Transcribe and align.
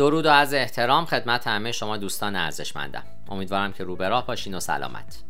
درود 0.00 0.26
و 0.26 0.30
از 0.30 0.54
احترام 0.54 1.04
خدمت 1.04 1.46
همه 1.46 1.72
شما 1.72 1.96
دوستان 1.96 2.36
ارزشمندم. 2.36 3.02
امیدوارم 3.28 3.72
که 3.72 3.84
رو 3.84 3.96
به 3.96 4.08
راه 4.08 4.26
باشین 4.26 4.54
و 4.54 4.60
سلامت. 4.60 5.22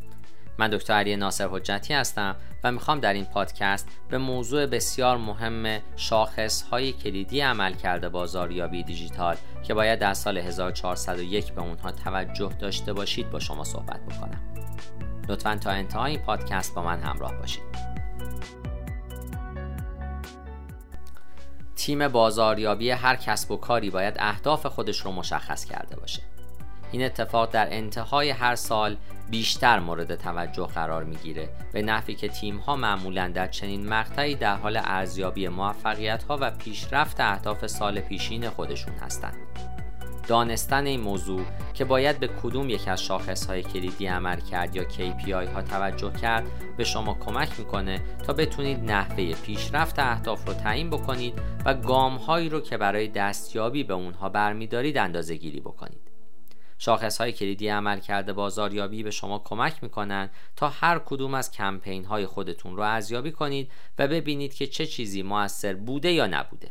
من 0.58 0.68
دکتر 0.68 0.94
علی 0.94 1.16
ناصر 1.16 1.48
حجتی 1.48 1.94
هستم 1.94 2.36
و 2.64 2.72
می‌خوام 2.72 3.00
در 3.00 3.12
این 3.12 3.24
پادکست 3.24 3.88
به 4.08 4.18
موضوع 4.18 4.66
بسیار 4.66 5.16
مهم 5.16 5.80
شاخص 5.96 6.62
های 6.62 6.92
کلیدی 6.92 7.40
عمل 7.40 7.74
کرده 7.74 8.08
بازاریابی 8.08 8.82
دیجیتال 8.82 9.36
که 9.62 9.74
باید 9.74 9.98
در 9.98 10.14
سال 10.14 10.38
1401 10.38 11.52
به 11.52 11.60
اونها 11.60 11.92
توجه 11.92 12.52
داشته 12.58 12.92
باشید 12.92 13.30
با 13.30 13.38
شما 13.38 13.64
صحبت 13.64 14.00
بکنم. 14.06 14.40
لطفا 15.28 15.56
تا 15.56 15.70
انتهای 15.70 16.10
این 16.10 16.20
پادکست 16.20 16.74
با 16.74 16.82
من 16.82 17.00
همراه 17.00 17.34
باشید. 17.34 17.99
تیم 21.80 22.08
بازاریابی 22.08 22.90
هر 22.90 23.16
کسب 23.16 23.50
و 23.50 23.56
کاری 23.56 23.90
باید 23.90 24.16
اهداف 24.18 24.66
خودش 24.66 24.98
رو 24.98 25.12
مشخص 25.12 25.64
کرده 25.64 25.96
باشه. 25.96 26.22
این 26.92 27.04
اتفاق 27.04 27.50
در 27.50 27.68
انتهای 27.70 28.30
هر 28.30 28.54
سال 28.54 28.96
بیشتر 29.30 29.78
مورد 29.78 30.14
توجه 30.14 30.66
قرار 30.66 31.04
می‌گیره. 31.04 31.48
به 31.72 31.82
نفی 31.82 32.14
که 32.14 32.28
تیم 32.28 32.56
ها 32.56 32.76
معمولا 32.76 33.28
در 33.28 33.46
چنین 33.46 33.88
مقطعی 33.88 34.34
در 34.34 34.56
حال 34.56 34.80
ارزیابی 34.84 35.48
موفقیت 35.48 36.22
ها 36.22 36.38
و 36.40 36.50
پیشرفت 36.50 37.20
اهداف 37.20 37.66
سال 37.66 38.00
پیشین 38.00 38.50
خودشون 38.50 38.94
هستند. 38.94 39.49
دانستن 40.30 40.86
این 40.86 41.00
موضوع 41.00 41.44
که 41.74 41.84
باید 41.84 42.20
به 42.20 42.28
کدوم 42.28 42.70
یک 42.70 42.88
از 42.88 43.02
شاخص 43.02 43.46
های 43.46 43.62
کلیدی 43.62 44.06
عمل 44.06 44.40
کرد 44.40 44.76
یا 44.76 44.82
KPI 44.82 45.48
ها 45.54 45.62
توجه 45.62 46.12
کرد 46.12 46.46
به 46.76 46.84
شما 46.84 47.14
کمک 47.14 47.58
می‌کنه 47.58 48.02
تا 48.26 48.32
بتونید 48.32 48.78
نحوه 48.78 49.34
پیشرفت 49.34 49.98
اهداف 49.98 50.46
رو 50.46 50.54
تعیین 50.54 50.90
بکنید 50.90 51.34
و 51.64 51.74
گام 51.74 52.16
هایی 52.16 52.48
رو 52.48 52.60
که 52.60 52.76
برای 52.76 53.08
دستیابی 53.08 53.84
به 53.84 53.94
اونها 53.94 54.28
برمیدارید 54.28 54.98
اندازه 54.98 55.36
گیری 55.36 55.60
بکنید. 55.60 56.10
شاخص 56.78 57.18
های 57.18 57.32
کلیدی 57.32 57.68
عمل 57.68 58.00
کرده 58.00 58.32
بازاریابی 58.32 59.02
به 59.02 59.10
شما 59.10 59.38
کمک 59.38 59.82
می‌کنن 59.82 60.30
تا 60.56 60.68
هر 60.68 60.98
کدوم 60.98 61.34
از 61.34 61.50
کمپین 61.50 62.04
های 62.04 62.26
خودتون 62.26 62.76
رو 62.76 62.82
ارزیابی 62.82 63.32
کنید 63.32 63.70
و 63.98 64.08
ببینید 64.08 64.54
که 64.54 64.66
چه 64.66 64.86
چیزی 64.86 65.22
موثر 65.22 65.74
بوده 65.74 66.12
یا 66.12 66.26
نبوده. 66.26 66.70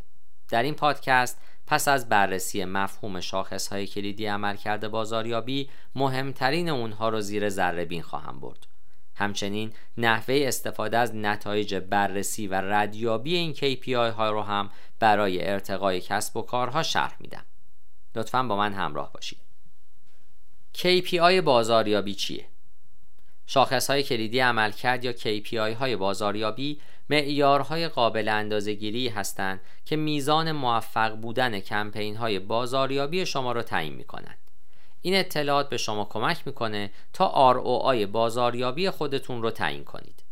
در 0.50 0.64
این 0.64 0.73
پادکست 0.73 1.41
پس 1.70 1.88
از 1.88 2.09
بررسی 2.09 2.66
مفهوم 2.66 3.20
شاخص 3.20 3.67
های 3.67 3.88
کلیدی 3.88 4.25
عملکرد 4.25 4.88
بازاریابی 4.88 5.70
مهمترین 5.95 6.70
اونها 6.70 7.09
رو 7.09 7.22
زیر 7.22 7.50
ذره 7.50 7.86
بین 7.86 8.02
خواهم 8.02 8.39
برد. 8.39 8.67
همچنین 9.16 9.73
نحوه 9.97 10.44
استفاده 10.47 10.97
از 10.97 11.16
نتایج 11.16 11.75
بررسی 11.75 12.47
و 12.47 12.53
ردیابی 12.53 13.36
این 13.36 13.53
KPI 13.53 13.94
ها 13.94 14.31
رو 14.31 14.42
هم 14.42 14.70
برای 15.00 15.50
ارتقای 15.50 16.02
کسب 16.02 16.38
و 16.38 16.42
کارها 16.42 16.84
شرح 16.84 17.16
میدم. 17.20 17.45
لطفا 18.16 18.44
با 18.44 18.58
من 18.58 18.73
همراه 18.73 19.14
باشید. 19.14 19.40
KPI 20.78 21.42
بازاریابی 21.44 22.14
چیه؟ 22.14 22.45
شاخص 23.45 23.90
های 23.90 24.03
کلیدی 24.03 24.40
عملکرد 24.40 25.06
یا 25.06 25.14
KPI 25.14 25.75
های 25.75 25.95
بازاریابی 25.95 26.81
معیارهای 27.10 27.88
قابل 27.88 28.28
اندازهگیری 28.28 29.08
هستند 29.08 29.62
که 29.86 29.96
میزان 29.96 30.52
موفق 30.52 31.16
بودن 31.16 31.60
کمپین 31.60 32.16
های 32.16 32.40
بازاریابی 32.40 33.26
شما 33.26 33.52
را 33.52 33.64
تعیین 33.64 33.94
می 33.94 34.04
کنند. 34.04 34.38
این 35.02 35.16
اطلاعات 35.16 35.70
به 35.70 35.78
شما 35.78 36.06
کمک 36.06 36.48
می‌کنه 36.48 36.92
تا 37.14 37.54
ROI 37.54 38.06
بازاریابی 38.06 38.90
خودتون 38.90 39.42
رو 39.42 39.52
تعیین 39.52 39.84
کنید. 39.84 40.24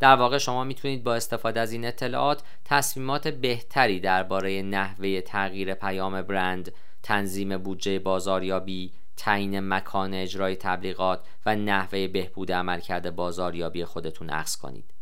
در 0.00 0.16
واقع 0.16 0.38
شما 0.38 0.64
می‌تونید 0.64 1.04
با 1.04 1.14
استفاده 1.14 1.60
از 1.60 1.72
این 1.72 1.84
اطلاعات 1.84 2.42
تصمیمات 2.64 3.28
بهتری 3.28 4.00
درباره 4.00 4.62
نحوه 4.62 5.20
تغییر 5.20 5.74
پیام 5.74 6.22
برند، 6.22 6.72
تنظیم 7.02 7.58
بودجه 7.58 7.98
بازاریابی، 7.98 8.92
تعیین 9.16 9.60
مکان 9.60 10.14
اجرای 10.14 10.56
تبلیغات 10.56 11.20
و 11.46 11.56
نحوه 11.56 12.08
بهبود 12.08 12.52
عملکرد 12.52 13.16
بازاریابی 13.16 13.84
خودتون 13.84 14.30
عکس 14.30 14.56
کنید. 14.56 14.99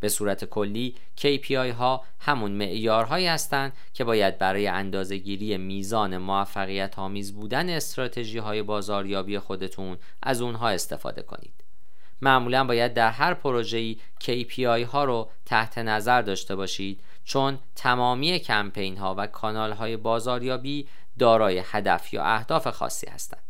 به 0.00 0.08
صورت 0.08 0.44
کلی 0.44 0.94
KPI 1.20 1.50
ها 1.52 2.04
همون 2.20 2.50
معیارهایی 2.50 3.26
هستند 3.26 3.72
که 3.94 4.04
باید 4.04 4.38
برای 4.38 4.66
اندازهگیری 4.66 5.56
میزان 5.56 6.16
موفقیت 6.16 6.98
آمیز 6.98 7.34
بودن 7.34 7.68
استراتژی 7.68 8.38
های 8.38 8.62
بازاریابی 8.62 9.38
خودتون 9.38 9.98
از 10.22 10.40
اونها 10.40 10.68
استفاده 10.68 11.22
کنید. 11.22 11.52
معمولا 12.22 12.64
باید 12.64 12.94
در 12.94 13.10
هر 13.10 13.34
پروژه‌ای 13.34 13.98
KPI 14.24 14.84
ها 14.92 15.04
رو 15.04 15.30
تحت 15.46 15.78
نظر 15.78 16.22
داشته 16.22 16.56
باشید 16.56 17.00
چون 17.24 17.58
تمامی 17.74 18.38
کمپین 18.38 18.96
ها 18.96 19.14
و 19.18 19.26
کانال 19.26 19.72
های 19.72 19.96
بازاریابی 19.96 20.88
دارای 21.18 21.62
هدف 21.64 22.12
یا 22.12 22.24
اهداف 22.24 22.68
خاصی 22.68 23.06
هستند. 23.06 23.45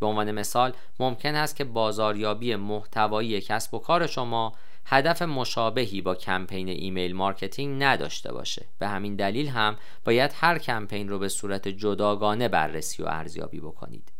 به 0.00 0.06
عنوان 0.06 0.30
مثال 0.30 0.72
ممکن 1.00 1.34
است 1.34 1.56
که 1.56 1.64
بازاریابی 1.64 2.56
محتوایی 2.56 3.40
کسب 3.40 3.74
و 3.74 3.78
کار 3.78 4.06
شما 4.06 4.52
هدف 4.86 5.22
مشابهی 5.22 6.00
با 6.00 6.14
کمپین 6.14 6.68
email 6.68 7.14
marketing 7.16 7.82
نداشته 7.82 8.32
باشه. 8.32 8.66
به 8.78 8.88
همین 8.88 9.16
دلیل 9.16 9.48
هم 9.48 9.76
باید 10.04 10.30
هر 10.34 10.58
کمپین 10.58 11.08
رو 11.08 11.18
به 11.18 11.28
صورت 11.28 11.68
جداگانه 11.68 12.48
بررسی 12.48 13.02
و 13.02 13.06
ارزیابی 13.06 13.60
بکنید. 13.60 14.12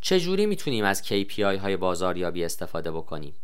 چجوری 0.00 0.46
می‌تونیم 0.46 0.84
از 0.84 1.02
KPI 1.02 1.38
های 1.38 1.76
بازاریابی 1.76 2.44
استفاده 2.44 2.90
بکنیم؟ 2.90 3.34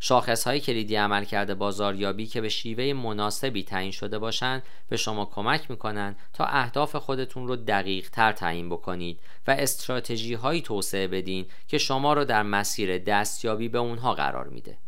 شاخص 0.00 0.46
های 0.46 0.60
کلیدی 0.60 0.96
عمل 0.96 1.24
کرده 1.24 1.54
بازاریابی 1.54 2.26
که 2.26 2.40
به 2.40 2.48
شیوه 2.48 2.92
مناسبی 2.92 3.62
تعیین 3.62 3.90
شده 3.90 4.18
باشند 4.18 4.62
به 4.88 4.96
شما 4.96 5.24
کمک 5.24 5.70
می‌کنن 5.70 6.16
تا 6.32 6.44
اهداف 6.44 6.96
خودتون 6.96 7.48
رو 7.48 7.56
دقیق 7.56 8.10
تر 8.10 8.32
تعیین 8.32 8.68
بکنید 8.68 9.20
و 9.46 9.50
استراتژی 9.50 10.34
هایی 10.34 10.62
توسعه 10.62 11.08
بدین 11.08 11.46
که 11.68 11.78
شما 11.78 12.12
رو 12.12 12.24
در 12.24 12.42
مسیر 12.42 12.98
دستیابی 12.98 13.68
به 13.68 13.78
اونها 13.78 14.14
قرار 14.14 14.48
میده. 14.48 14.78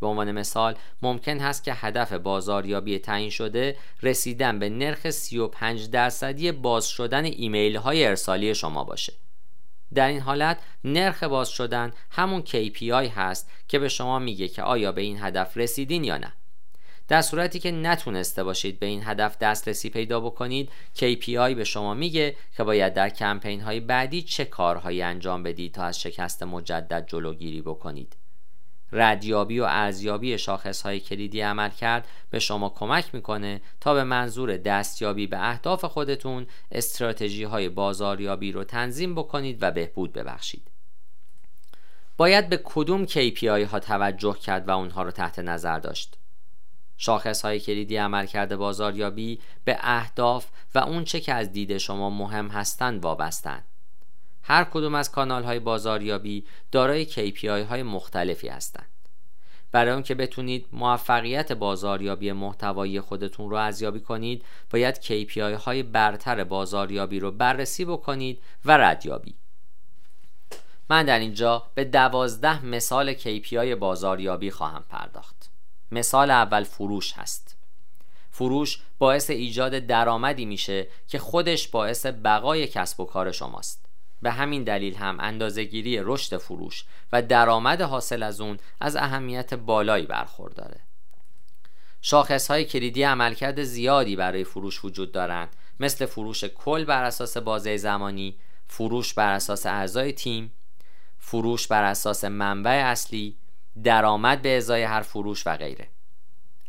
به 0.00 0.06
عنوان 0.06 0.32
مثال 0.32 0.74
ممکن 1.02 1.38
هست 1.38 1.64
که 1.64 1.72
هدف 1.74 2.12
بازاریابی 2.12 2.98
تعیین 2.98 3.30
شده 3.30 3.76
رسیدن 4.02 4.58
به 4.58 4.68
نرخ 4.68 5.10
35 5.10 5.90
درصدی 5.90 6.52
باز 6.52 6.88
شدن 6.88 7.24
ایمیل 7.24 7.76
های 7.76 8.06
ارسالی 8.06 8.54
شما 8.54 8.84
باشه. 8.84 9.12
در 9.94 10.08
این 10.08 10.20
حالت 10.20 10.58
نرخ 10.84 11.22
باز 11.22 11.48
شدن 11.48 11.92
همون 12.10 12.42
KPI 12.42 12.92
هست 13.16 13.50
که 13.68 13.78
به 13.78 13.88
شما 13.88 14.18
میگه 14.18 14.48
که 14.48 14.62
آیا 14.62 14.92
به 14.92 15.02
این 15.02 15.22
هدف 15.22 15.56
رسیدین 15.56 16.04
یا 16.04 16.16
نه. 16.16 16.32
در 17.08 17.22
صورتی 17.22 17.58
که 17.58 17.70
نتونسته 17.70 18.44
باشید 18.44 18.78
به 18.78 18.86
این 18.86 19.02
هدف 19.04 19.38
دسترسی 19.38 19.90
پیدا 19.90 20.20
بکنید 20.20 20.70
KPI 20.96 21.54
به 21.56 21.64
شما 21.64 21.94
میگه 21.94 22.36
که 22.56 22.64
باید 22.64 22.94
در 22.94 23.08
کمپین 23.08 23.60
های 23.60 23.80
بعدی 23.80 24.22
چه 24.22 24.44
کارهایی 24.44 25.02
انجام 25.02 25.42
بدید 25.42 25.74
تا 25.74 25.84
از 25.84 26.00
شکست 26.00 26.42
مجدد 26.42 27.06
جلوگیری 27.06 27.62
بکنید. 27.62 28.21
ردیابی 28.92 29.60
و 29.60 29.64
ارزیابی 29.64 30.38
شاخص 30.38 30.82
های 30.82 31.00
کلیدی 31.00 31.40
عمل 31.40 31.68
کرد 31.68 32.08
به 32.30 32.38
شما 32.38 32.68
کمک 32.68 33.14
می‌کنه 33.14 33.60
تا 33.80 33.94
به 33.94 34.04
منظور 34.04 34.56
دستیابی 34.56 35.26
به 35.26 35.50
اهداف 35.50 35.84
خودتون 35.84 36.46
استراتژی 36.72 37.44
های 37.44 37.68
بازاریابی 37.68 38.52
رو 38.52 38.64
تنظیم 38.64 39.14
بکنید 39.14 39.62
و 39.62 39.70
بهبود 39.70 40.12
ببخشید. 40.12 40.70
باید 42.16 42.48
به 42.48 42.60
کدوم 42.64 43.06
KPI 43.06 43.44
ها 43.44 43.80
توجه 43.80 44.34
کرد 44.34 44.68
و 44.68 44.70
اونها 44.70 45.02
رو 45.02 45.10
تحت 45.10 45.38
نظر 45.38 45.78
داشت؟ 45.78 46.18
شاخص 46.96 47.42
های 47.42 47.60
کلیدی 47.60 47.96
عمل 47.96 48.26
کرده 48.26 48.56
بازاریابی 48.56 49.40
به 49.64 49.78
اهداف 49.80 50.46
و 50.74 50.78
اون 50.78 51.04
چه 51.04 51.20
که 51.20 51.34
از 51.34 51.52
دید 51.52 51.78
شما 51.78 52.10
مهم 52.10 52.48
هستند 52.48 53.04
وابستند 53.04 53.64
هر 54.42 54.64
کدوم 54.64 54.94
از 54.94 55.10
کانال 55.10 55.44
های 55.44 55.58
بازاریابی 55.58 56.44
دارای 56.72 57.06
KPI 57.06 57.44
های 57.44 57.82
مختلفی 57.82 58.48
هستند. 58.48 58.88
برای 59.72 59.92
اون 59.92 60.02
که 60.02 60.14
بتونید 60.14 60.66
موفقیت 60.72 61.52
بازاریابی 61.52 62.32
محتوایی 62.32 63.00
خودتون 63.00 63.50
رو 63.50 63.56
ارزیابی 63.56 64.00
کنید 64.00 64.44
باید 64.70 64.96
KPI 64.96 65.38
های 65.38 65.82
برتر 65.82 66.44
بازاریابی 66.44 67.20
رو 67.20 67.30
بررسی 67.30 67.84
بکنید 67.84 68.42
و 68.64 68.76
ردیابی 68.76 69.34
من 70.90 71.04
در 71.04 71.18
اینجا 71.18 71.62
به 71.74 71.84
دوازده 71.84 72.64
مثال 72.66 73.14
KPI 73.14 73.54
بازاریابی 73.54 74.50
خواهم 74.50 74.84
پرداخت. 74.88 75.50
مثال 75.92 76.30
اول 76.30 76.64
فروش 76.64 77.12
هست. 77.12 77.56
فروش 78.30 78.82
باعث 78.98 79.30
ایجاد 79.30 79.72
درآمدی 79.72 80.44
میشه 80.44 80.86
که 81.08 81.18
خودش 81.18 81.68
باعث 81.68 82.06
بقای 82.06 82.66
کسب 82.66 83.00
و 83.00 83.04
کار 83.04 83.32
شماست. 83.32 83.81
به 84.22 84.30
همین 84.30 84.64
دلیل 84.64 84.94
هم 84.94 85.16
اندازهگیری 85.20 85.98
رشد 86.02 86.36
فروش 86.36 86.84
و 87.12 87.22
درآمد 87.22 87.80
حاصل 87.80 88.22
از 88.22 88.40
اون 88.40 88.58
از 88.80 88.96
اهمیت 88.96 89.54
بالایی 89.54 90.06
برخورداره. 90.06 90.80
شاخص 92.02 92.50
های 92.50 92.64
کلیدی 92.64 93.02
عملکرد 93.02 93.62
زیادی 93.62 94.16
برای 94.16 94.44
فروش 94.44 94.84
وجود 94.84 95.12
دارند. 95.12 95.48
مثل 95.80 96.06
فروش 96.06 96.44
کل 96.44 96.84
بر 96.84 97.04
اساس 97.04 97.36
بازه 97.36 97.76
زمانی 97.76 98.38
فروش 98.66 99.14
بر 99.14 99.32
اساس 99.32 99.66
اعضای 99.66 100.12
تیم 100.12 100.52
فروش 101.18 101.66
بر 101.66 101.84
اساس 101.84 102.24
منبع 102.24 102.70
اصلی 102.70 103.36
درآمد 103.84 104.42
به 104.42 104.56
ازای 104.56 104.82
هر 104.82 105.02
فروش 105.02 105.46
و 105.46 105.56
غیره. 105.56 105.88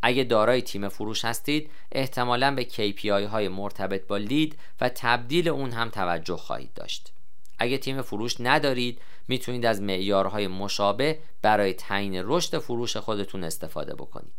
اگه 0.02 0.24
دارای 0.24 0.62
تیم 0.62 0.90
فروش 0.90 1.26
هستید 1.26 1.70
احتمالا 1.92 2.56
به 2.56 2.66
KPI 2.66 3.06
های 3.06 3.48
مرتبط 3.48 4.08
با 4.08 4.18
لید 4.18 4.60
و 4.82 4.90
تبدیل 4.90 5.50
اون 5.50 5.72
هم 5.72 5.90
توجه 5.90 6.38
خواهید 6.38 6.74
داشت. 6.74 7.14
اگه 7.58 7.78
تیم 7.78 8.02
فروش 8.02 8.36
ندارید 8.40 9.02
می‌تونید 9.28 9.66
از 9.66 9.82
معیارهای 9.82 10.48
مشابه 10.48 11.20
برای 11.42 11.74
تعیین 11.74 12.22
رشد 12.26 12.58
فروش 12.58 12.98
خودتون 12.98 13.44
استفاده 13.44 13.96
بکنید. 13.96 14.34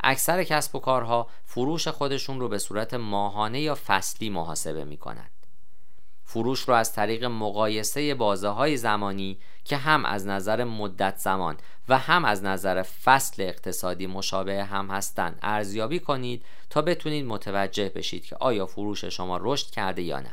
اکثر 0.00 0.44
کسب 0.44 0.76
و 0.76 0.78
کارها 0.78 1.28
فروش 1.44 1.88
خودشون 1.88 2.40
رو 2.40 2.48
به 2.48 2.58
صورت 2.58 2.94
ماهانه 2.94 3.60
یا 3.60 3.78
فصلی 3.86 4.30
محاسبه 4.30 4.84
می‌کنند. 4.84 5.30
فروش 6.24 6.60
رو 6.60 6.74
از 6.74 6.92
طریق 6.92 7.24
مقایسه 7.24 8.14
بازه 8.14 8.48
های 8.48 8.76
زمانی 8.76 9.38
که 9.64 9.76
هم 9.76 10.04
از 10.04 10.26
نظر 10.26 10.64
مدت 10.64 11.18
زمان 11.18 11.56
و 11.88 11.98
هم 11.98 12.24
از 12.24 12.44
نظر 12.44 12.82
فصل 12.82 13.42
اقتصادی 13.42 14.06
مشابه 14.06 14.64
هم 14.64 14.90
هستند 14.90 15.38
ارزیابی 15.42 15.98
کنید 15.98 16.44
تا 16.70 16.82
بتونید 16.82 17.26
متوجه 17.26 17.88
بشید 17.88 18.26
که 18.26 18.36
آیا 18.36 18.66
فروش 18.66 19.04
شما 19.04 19.38
رشد 19.42 19.70
کرده 19.70 20.02
یا 20.02 20.20
نه. 20.20 20.32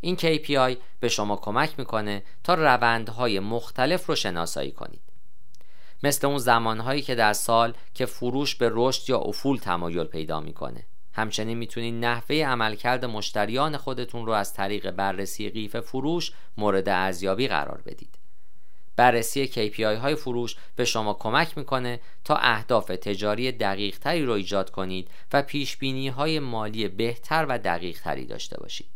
این 0.00 0.16
KPI 0.16 0.76
به 1.00 1.08
شما 1.08 1.36
کمک 1.36 1.78
می‌کنه 1.78 2.22
تا 2.44 2.54
روندهای 2.54 3.40
مختلف 3.40 4.06
رو 4.06 4.14
شناسایی 4.14 4.70
کنید. 4.70 5.00
مثل 6.02 6.26
اون 6.26 6.38
زمانهایی 6.38 7.02
که 7.02 7.14
در 7.14 7.32
سال 7.32 7.74
که 7.94 8.06
فروش 8.06 8.54
به 8.54 8.70
رشد 8.72 9.10
یا 9.10 9.18
افول 9.18 9.58
تمایل 9.58 10.04
پیدا 10.04 10.40
می‌کنه. 10.40 10.84
همچنین 11.12 11.58
می‌تونید 11.58 12.04
نحوه 12.04 12.36
عملکرد 12.36 13.04
مشتریان 13.04 13.76
خودتون 13.76 14.26
رو 14.26 14.32
از 14.32 14.54
طریق 14.54 14.90
بررسی 14.90 15.50
قیف 15.50 15.76
فروش 15.76 16.32
مورد 16.56 16.88
ارزیابی 16.88 17.48
قرار 17.48 17.82
بدید. 17.86 18.18
بررسی 18.96 19.46
KPI 19.48 19.80
های 19.80 20.14
فروش 20.14 20.56
به 20.76 20.84
شما 20.84 21.14
کمک 21.14 21.58
می‌کنه 21.58 22.00
تا 22.24 22.36
اهداف 22.36 22.86
تجاری 22.86 23.52
دقیق 23.52 23.98
تری 23.98 24.24
رو 24.24 24.32
ایجاد 24.32 24.70
کنید 24.70 25.10
و 25.32 25.42
پیش 25.42 25.78
های 26.16 26.38
مالی 26.38 26.88
بهتر 26.88 27.46
و 27.48 27.58
دقیق 27.58 28.00
تری 28.00 28.24
داشته 28.24 28.60
باشید. 28.60 28.95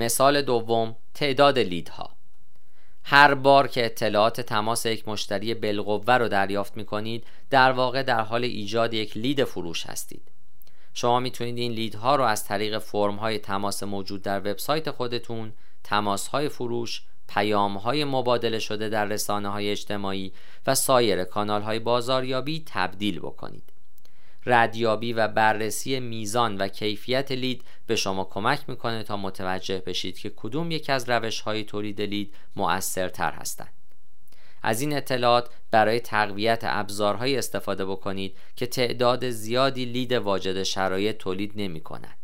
مثال 0.00 0.42
دوم 0.42 0.96
تعداد 1.14 1.58
لیدها. 1.58 2.16
هر 3.04 3.34
بار 3.34 3.68
که 3.68 3.84
اطلاعات 3.86 4.40
تماس 4.40 4.86
یک 4.86 5.08
مشتری 5.08 5.54
بالقوه 5.54 6.14
رو 6.14 6.28
دریافت 6.28 6.76
می 6.76 6.84
کنید 6.84 7.24
در 7.50 7.72
واقع 7.72 8.02
در 8.02 8.20
حال 8.20 8.44
ایجاد 8.44 8.94
یک 8.94 9.16
لید 9.16 9.44
فروش 9.44 9.86
هستید. 9.86 10.30
شما 10.94 11.20
می‌تونید 11.20 11.58
این 11.58 11.72
لیدها 11.72 12.16
رو 12.16 12.24
از 12.24 12.44
طریق 12.44 12.78
فرم 12.78 13.16
های 13.16 13.38
تماس 13.38 13.82
موجود 13.82 14.22
در 14.22 14.38
وبسایت 14.38 14.90
خودتون 14.90 15.52
تماس 15.84 16.28
های 16.28 16.48
فروش 16.48 17.02
پیام 17.28 17.76
های 17.76 18.04
مبادله 18.04 18.58
شده 18.58 18.88
در 18.88 19.04
رسانه 19.04 19.48
های 19.48 19.70
اجتماعی 19.70 20.32
و 20.66 20.74
سایر 20.74 21.24
کانال 21.24 21.62
های 21.62 21.78
بازاریابی 21.78 22.62
تبدیل 22.66 23.18
بکنید. 23.18 23.69
ردیابی 24.46 25.12
و 25.12 25.28
بررسی 25.28 26.00
میزان 26.00 26.56
و 26.56 26.68
کیفیت 26.68 27.32
لید 27.32 27.64
به 27.86 27.96
شما 27.96 28.24
کمک 28.24 28.60
می‌کنه 28.68 29.02
تا 29.02 29.16
متوجه 29.16 29.82
بشید 29.86 30.18
که 30.18 30.32
کدوم 30.36 30.70
یک 30.70 30.90
از 30.90 31.10
روش 31.10 31.40
های 31.40 31.64
تولید 31.64 32.00
لید 32.00 32.34
مؤثرتر 32.56 33.32
هستند. 33.32 33.72
از 34.62 34.80
این 34.80 34.96
اطلاعات 34.96 35.50
برای 35.70 36.00
تقویت 36.00 36.60
ابزارهایی 36.62 37.36
استفاده 37.36 37.86
بکنید 37.86 38.36
که 38.56 38.66
تعداد 38.66 39.30
زیادی 39.30 39.84
لید 39.84 40.12
واجد 40.12 40.62
شرایط 40.62 41.16
تولید 41.16 41.52
نمی 41.56 41.80
کنند. 41.80 42.16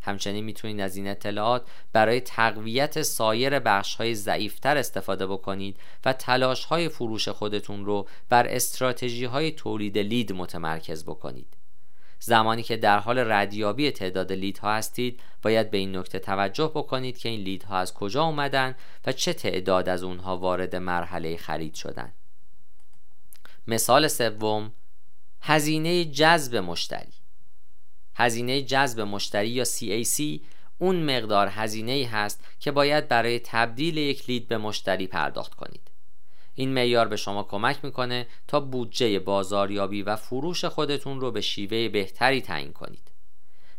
همچنین 0.00 0.44
می‌تونید 0.44 0.80
از 0.80 0.96
این 0.96 1.08
اطلاعات 1.08 1.66
برای 1.92 2.20
تقویت 2.20 3.02
سایر 3.02 3.58
بخش 3.58 3.94
های 3.94 4.14
ضعیفتر 4.14 4.76
استفاده 4.76 5.26
بکنید 5.26 5.76
و 6.04 6.12
تلاش 6.12 6.64
های 6.64 6.88
فروش 6.88 7.28
خودتون 7.28 7.84
رو 7.84 8.08
بر 8.28 8.46
استراتژی 8.46 9.24
های 9.24 9.50
تولید 9.50 9.98
لید 9.98 10.32
متمرکز 10.32 11.04
بکنید 11.04 11.53
زمانی 12.26 12.62
که 12.62 12.76
در 12.76 12.98
حال 12.98 13.18
ردیابی 13.18 13.90
تعداد 13.90 14.32
لیدها 14.32 14.74
هستید 14.74 15.20
باید 15.42 15.70
به 15.70 15.78
این 15.78 15.96
نکته 15.96 16.18
توجه 16.18 16.72
بکنید 16.74 17.18
که 17.18 17.28
این 17.28 17.40
لیدها 17.40 17.78
از 17.78 17.94
کجا 17.94 18.24
اومدن 18.24 18.74
و 19.06 19.12
چه 19.12 19.32
تعداد 19.32 19.88
از 19.88 20.02
اونها 20.02 20.36
وارد 20.36 20.76
مرحله 20.76 21.36
خرید 21.36 21.74
شدن. 21.74 22.12
مثال 23.66 24.08
سوم 24.08 24.72
هزینه 25.40 26.04
جذب 26.04 26.56
مشتری. 26.56 27.12
هزینه 28.14 28.62
جذب 28.62 29.00
مشتری 29.00 29.48
یا 29.48 29.64
CAC 29.64 30.40
اون 30.78 31.16
مقدار 31.16 31.48
هزینه 31.48 32.08
هست 32.12 32.44
که 32.60 32.70
باید 32.70 33.08
برای 33.08 33.38
تبدیل 33.38 33.96
یک 33.96 34.30
لید 34.30 34.48
به 34.48 34.58
مشتری 34.58 35.06
پرداخت 35.06 35.54
کنید. 35.54 35.90
این 36.54 36.74
معیار 36.74 37.08
به 37.08 37.16
شما 37.16 37.42
کمک 37.42 37.84
می‌کنه 37.84 38.26
تا 38.48 38.60
بودجه 38.60 39.18
بازاریابی 39.18 40.02
و 40.02 40.16
فروش 40.16 40.64
خودتون 40.64 41.20
رو 41.20 41.30
به 41.30 41.40
شیوه 41.40 41.88
بهتری 41.88 42.40
تعیین 42.40 42.72
کنید. 42.72 43.10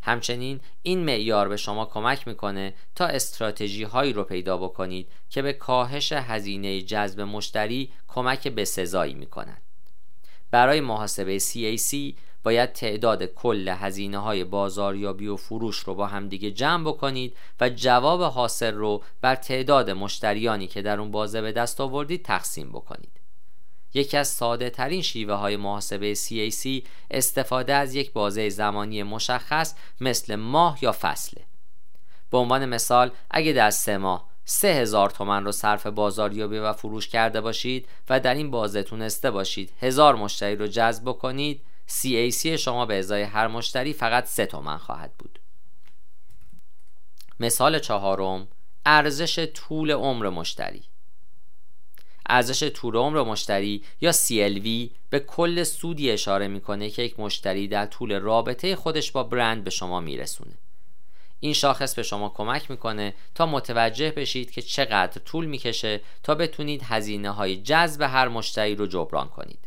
همچنین 0.01 0.59
این 0.81 1.05
معیار 1.05 1.49
به 1.49 1.57
شما 1.57 1.85
کمک 1.85 2.27
می‌کنه 2.27 2.73
تا 2.95 3.05
استراتژی 3.05 3.83
هایی 3.83 4.13
رو 4.13 4.23
پیدا 4.23 4.57
بکنید 4.57 5.07
که 5.29 5.41
به 5.41 5.53
کاهش 5.53 6.11
هزینه 6.11 6.81
جذب 6.81 7.21
مشتری 7.21 7.91
کمک 8.07 8.47
به 8.47 8.65
سزایی 8.65 9.13
می‌کنند. 9.13 9.61
برای 10.51 10.81
محاسبه 10.81 11.39
CAC 11.39 12.13
باید 12.45 12.73
تعداد 12.73 13.25
کل 13.25 13.67
هزینه 13.67 14.17
های 14.17 14.43
بازاریابی 14.43 15.27
و 15.27 15.35
فروش 15.35 15.79
رو 15.79 15.95
با 15.95 16.07
همدیگه 16.07 16.51
جمع 16.51 16.83
بکنید 16.83 17.37
و 17.61 17.69
جواب 17.69 18.21
حاصل 18.21 18.73
رو 18.73 19.03
بر 19.21 19.35
تعداد 19.35 19.89
مشتریانی 19.89 20.67
که 20.67 20.81
در 20.81 20.99
اون 20.99 21.11
بازه 21.11 21.41
به 21.41 21.51
دست 21.51 21.81
آوردید 21.81 22.25
تقسیم 22.25 22.69
بکنید. 22.69 23.11
یکی 23.93 24.17
از 24.17 24.27
ساده 24.27 24.69
ترین 24.69 25.01
شیوه 25.01 25.33
های 25.33 25.57
محاسبه 25.57 26.15
CAC 26.15 26.83
استفاده 27.11 27.73
از 27.73 27.95
یک 27.95 28.13
بازه 28.13 28.49
زمانی 28.49 29.03
مشخص 29.03 29.75
مثل 30.01 30.35
ماه 30.35 30.77
یا 30.81 30.91
فصله. 30.91 31.43
به 32.31 32.37
عنوان 32.37 32.65
مثال 32.65 33.11
اگه 33.31 33.53
در 33.53 33.69
سه 33.69 33.97
ماه 33.97 34.29
سه 34.45 34.67
هزار 34.67 35.09
تومن 35.09 35.45
رو 35.45 35.51
صرف 35.51 35.87
بازاریابی 35.87 36.57
و 36.57 36.73
فروش 36.73 37.07
کرده 37.07 37.41
باشید 37.41 37.87
و 38.09 38.19
در 38.19 38.35
این 38.35 38.51
بازه 38.51 38.83
تونسته 38.83 39.31
باشید 39.31 39.73
هزار 39.81 40.15
مشتری 40.15 40.55
رو 40.55 40.67
جذب 40.67 41.03
بکنید 41.03 41.61
CAC 41.89 42.45
شما 42.45 42.85
به 42.85 42.99
ازای 42.99 43.23
هر 43.23 43.47
مشتری 43.47 43.93
فقط 43.93 44.25
سه 44.25 44.45
تومن 44.45 44.77
خواهد 44.77 45.13
بود. 45.19 45.39
مثال 47.39 47.79
چهارم 47.79 48.47
ارزش 48.85 49.47
طول 49.53 49.91
عمر 49.91 50.29
مشتری. 50.29 50.83
ارزش 52.29 52.63
طول 52.63 52.95
عمر 52.95 53.23
مشتری 53.23 53.83
یا 54.01 54.11
CLV 54.11 54.89
به 55.09 55.19
کل 55.19 55.63
سودی 55.63 56.11
اشاره 56.11 56.47
می‌کنه 56.47 56.89
که 56.89 57.01
یک 57.01 57.19
مشتری 57.19 57.67
در 57.67 57.85
طول 57.85 58.19
رابطه 58.19 58.75
خودش 58.75 59.11
با 59.11 59.23
برند 59.23 59.63
به 59.63 59.69
شما 59.69 59.99
میرسونه. 59.99 60.57
این 61.39 61.53
شاخص 61.53 61.95
به 61.95 62.03
شما 62.03 62.29
کمک 62.29 62.71
می‌کنه 62.71 63.13
تا 63.35 63.45
متوجه 63.45 64.11
بشید 64.11 64.51
که 64.51 64.61
چقدر 64.61 65.21
طول 65.21 65.45
می‌کشه 65.45 66.01
تا 66.23 66.35
بتونید 66.35 66.81
هزینه 66.83 67.29
های 67.29 67.57
جذب 67.57 68.01
هر 68.01 68.27
مشتری 68.27 68.75
رو 68.75 68.87
جبران 68.87 69.29
کنید. 69.29 69.59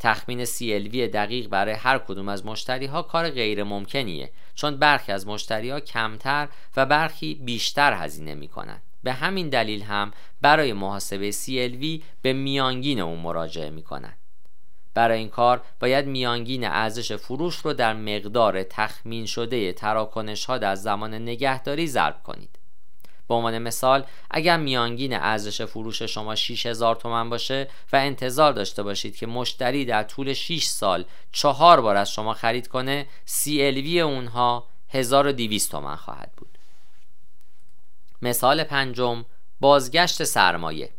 تخمین 0.00 0.44
CLV 0.44 0.96
دقیق 0.96 1.48
برای 1.48 1.74
هر 1.74 1.98
کدوم 1.98 2.28
از 2.28 2.46
مشتری 2.46 2.86
ها 2.86 3.02
کار 3.02 3.30
غیر 3.30 3.64
ممکنیه 3.64 4.30
چون 4.54 4.76
برخی 4.76 5.12
از 5.12 5.26
مشتری 5.26 5.70
ها 5.70 5.80
کمتر 5.80 6.48
و 6.76 6.86
برخی 6.86 7.34
بیشتر 7.34 7.92
هزینه 7.92 8.34
می 8.34 8.48
کنند. 8.48 8.82
به 9.02 9.12
همین 9.12 9.48
دلیل 9.48 9.82
هم 9.82 10.10
برای 10.40 10.72
محاسبه 10.72 11.32
CLV 11.32 12.02
به 12.22 12.32
میانگین 12.32 13.00
اون 13.00 13.18
مراجعه 13.18 13.70
می 13.70 13.82
کنند. 13.82 14.18
برای 14.94 15.18
این 15.18 15.28
کار 15.28 15.62
باید 15.80 16.06
میانگین 16.06 16.64
ارزش 16.64 17.12
فروش 17.12 17.56
رو 17.56 17.72
در 17.72 17.94
مقدار 17.94 18.62
تخمین 18.62 19.26
شده 19.26 19.72
تراکنش 19.72 20.44
ها 20.44 20.58
در 20.58 20.74
زمان 20.74 21.14
نگهداری 21.14 21.86
ضرب 21.86 22.22
کنید. 22.22 22.57
به 23.28 23.34
عنوان 23.34 23.58
مثال 23.58 24.04
اگر 24.30 24.56
میانگین 24.56 25.14
ارزش 25.14 25.62
فروش 25.62 26.02
شما 26.02 26.34
6000 26.34 26.96
تومن 26.96 27.30
باشه 27.30 27.68
و 27.92 27.96
انتظار 27.96 28.52
داشته 28.52 28.82
باشید 28.82 29.16
که 29.16 29.26
مشتری 29.26 29.84
در 29.84 30.02
طول 30.02 30.32
6 30.32 30.64
سال 30.64 31.04
چهار 31.32 31.80
بار 31.80 31.96
از 31.96 32.12
شما 32.12 32.34
خرید 32.34 32.68
کنه 32.68 33.06
CLV 33.26 33.96
اونها 33.96 34.66
1200 34.88 35.70
تومن 35.70 35.96
خواهد 35.96 36.32
بود. 36.36 36.58
مثال 38.22 38.64
پنجم 38.64 39.24
بازگشت 39.60 40.24
سرمایه. 40.24 40.90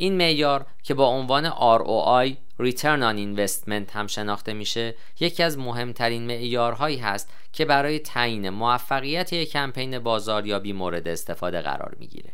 این 0.00 0.16
معیار 0.16 0.66
که 0.82 0.94
با 0.94 1.06
عنوان 1.06 1.50
ROI 1.50 2.36
Return 2.62 3.00
on 3.00 3.16
Investment 3.16 3.90
هم 3.92 4.06
شناخته 4.06 4.52
میشه 4.52 4.94
یکی 5.20 5.42
از 5.42 5.58
مهمترین 5.58 6.26
معیارهایی 6.26 6.96
هست 6.96 7.32
که 7.52 7.64
برای 7.64 7.98
تعیین 7.98 8.50
موفقیت 8.50 9.32
یک 9.32 9.50
کمپین 9.50 9.98
بازاریابی 9.98 10.72
مورد 10.72 11.08
استفاده 11.08 11.60
قرار 11.60 11.96
می‌گیره. 11.98 12.32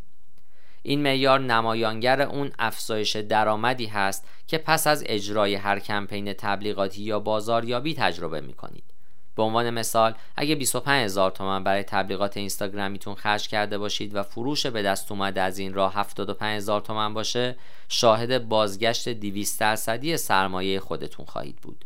این 0.83 1.03
معیار 1.03 1.41
نمایانگر 1.41 2.23
اون 2.23 2.53
افزایش 2.59 3.17
درآمدی 3.17 3.87
هست 3.87 4.29
که 4.47 4.59
پس 4.59 4.87
از 4.87 5.05
اجرای 5.07 5.55
هر 5.55 5.79
کمپین 5.79 6.33
تبلیغاتی 6.33 7.03
یا 7.03 7.21
بازاریابی 7.21 7.95
تجربه 7.95 8.41
می‌کنید. 8.41 8.94
به 9.37 9.43
عنوان 9.43 9.71
مثال 9.71 10.15
اگه 10.37 10.55
25 10.55 11.05
هزار 11.05 11.31
تومن 11.31 11.65
برای 11.65 11.83
تبلیغات 11.83 12.37
اینستاگرامیتون 12.37 13.15
خرج 13.15 13.49
کرده 13.49 13.79
باشید 13.79 14.15
و 14.15 14.23
فروش 14.23 14.67
به 14.67 14.83
دست 14.83 15.13
اومده 15.13 15.41
از 15.41 15.59
این 15.59 15.75
راه 15.75 15.95
75 15.95 16.57
هزار 16.57 16.81
تومن 16.81 17.15
باشه 17.15 17.57
شاهد 17.89 18.49
بازگشت 18.49 19.09
200 19.09 19.61
درصدی 19.61 20.17
سرمایه 20.17 20.81
خودتون 20.81 21.27
خواهید 21.27 21.57
بود. 21.57 21.85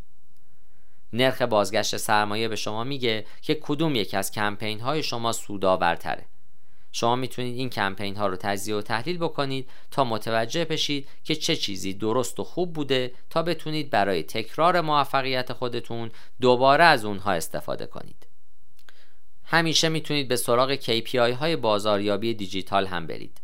نرخ 1.12 1.43
بازگشت 1.43 1.97
سرمایه 1.97 2.49
به 2.49 2.57
شما 2.57 2.85
میگه 2.85 3.26
که 3.43 3.55
کدوم 3.55 3.95
یک 3.95 4.14
از 4.14 4.33
کمپین 4.33 4.81
های 4.81 5.02
شما 5.02 5.33
سودآورتره. 5.33 6.25
شما 6.92 7.16
می‌تونید 7.16 7.57
این 7.57 7.71
کمپین 7.71 8.16
ها 8.16 8.26
رو 8.26 8.37
تجزیه 8.37 8.75
و 8.75 8.83
تحلیل 8.83 9.18
بکنید 9.18 9.68
تا 9.90 10.04
متوجه 10.04 10.64
بشید 10.64 11.09
که 11.25 11.35
چه 11.35 11.57
چیزی 11.57 11.95
درست 11.95 12.40
و 12.40 12.45
خوب 12.45 12.73
بوده 12.73 13.12
تا 13.30 13.42
بتونید 13.42 13.90
برای 13.90 14.23
تکرار 14.23 14.80
موفقیت 14.80 15.52
خودتون 15.52 16.11
دوباره 16.40 16.85
از 16.85 17.04
اونها 17.04 17.33
استفاده 17.33 17.87
کنید 17.87 18.26
همیشه 19.45 19.88
می‌تونید 19.88 20.28
به 20.28 20.37
سراغ 20.37 20.76
KPI 20.76 21.14
های 21.14 21.57
بازاریابی 21.57 22.35
دیجیتال 22.35 22.87
هم 22.87 23.07
برید 23.07 23.40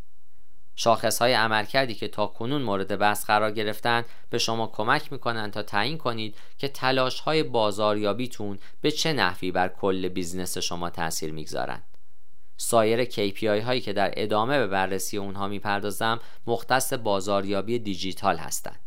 شاخص 0.76 1.18
های 1.18 1.32
عملکردی 1.32 1.94
که 1.94 2.08
تا 2.08 2.26
کنون 2.26 2.62
مورد 2.62 2.98
بحث 2.98 3.24
قرار 3.24 3.50
گرفتن 3.50 4.04
به 4.30 4.38
شما 4.38 4.66
کمک 4.66 5.12
می‌کنن 5.12 5.50
تا 5.50 5.62
تعیین 5.62 5.98
کنید 5.98 6.36
که 6.58 6.68
تلاش 6.68 7.20
های 7.20 7.42
بازاریابیتون 7.42 8.58
به 8.80 8.90
چه 8.90 9.12
نحوی 9.12 9.50
بر 9.50 9.68
کل 9.68 10.08
business 10.08 10.58
شما 10.58 10.90
تاثیر 10.90 11.32
می‌گذارند. 11.32 11.93
سایر 12.56 13.04
KPI 13.04 13.44
هایی 13.44 13.80
که 13.80 13.92
در 13.92 14.14
ادامه 14.16 14.58
به 14.58 14.66
بررسی 14.66 15.16
اونها 15.16 15.48
می‌پردازم 15.48 16.20
مختص 16.46 16.92
بازاریابی 16.92 17.78
دیجیتال 17.78 18.36
هستند. 18.36 18.80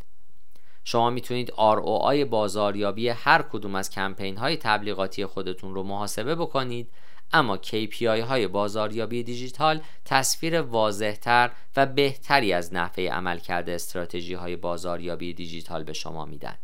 شما 0.83 1.09
می‌تونید 1.09 1.51
ROI 1.51 2.25
بازاریابی 2.29 3.09
هر 3.09 3.41
کدوم 3.41 3.75
از 3.75 3.89
کمپین 3.89 4.37
های 4.37 4.57
تبلیغاتی 4.57 5.25
خودتون 5.25 5.75
رو 5.75 5.83
محاسبه 5.83 6.35
بکنید 6.35 6.89
اما 7.31 7.57
KPI 7.57 8.03
های 8.03 8.47
بازاریابی 8.47 9.23
دیجیتال 9.23 9.81
تصویر 10.05 10.61
واضحتر 10.61 11.51
و 11.75 11.85
بهتری 11.85 12.53
از 12.53 12.73
نحوه 12.73 13.03
عملکرد 13.03 13.69
استراتژی 13.69 14.33
های 14.33 14.55
بازاریابی 14.55 15.33
دیجیتال 15.33 15.83
به 15.83 15.93
شما 15.93 16.25
میدن 16.25 16.55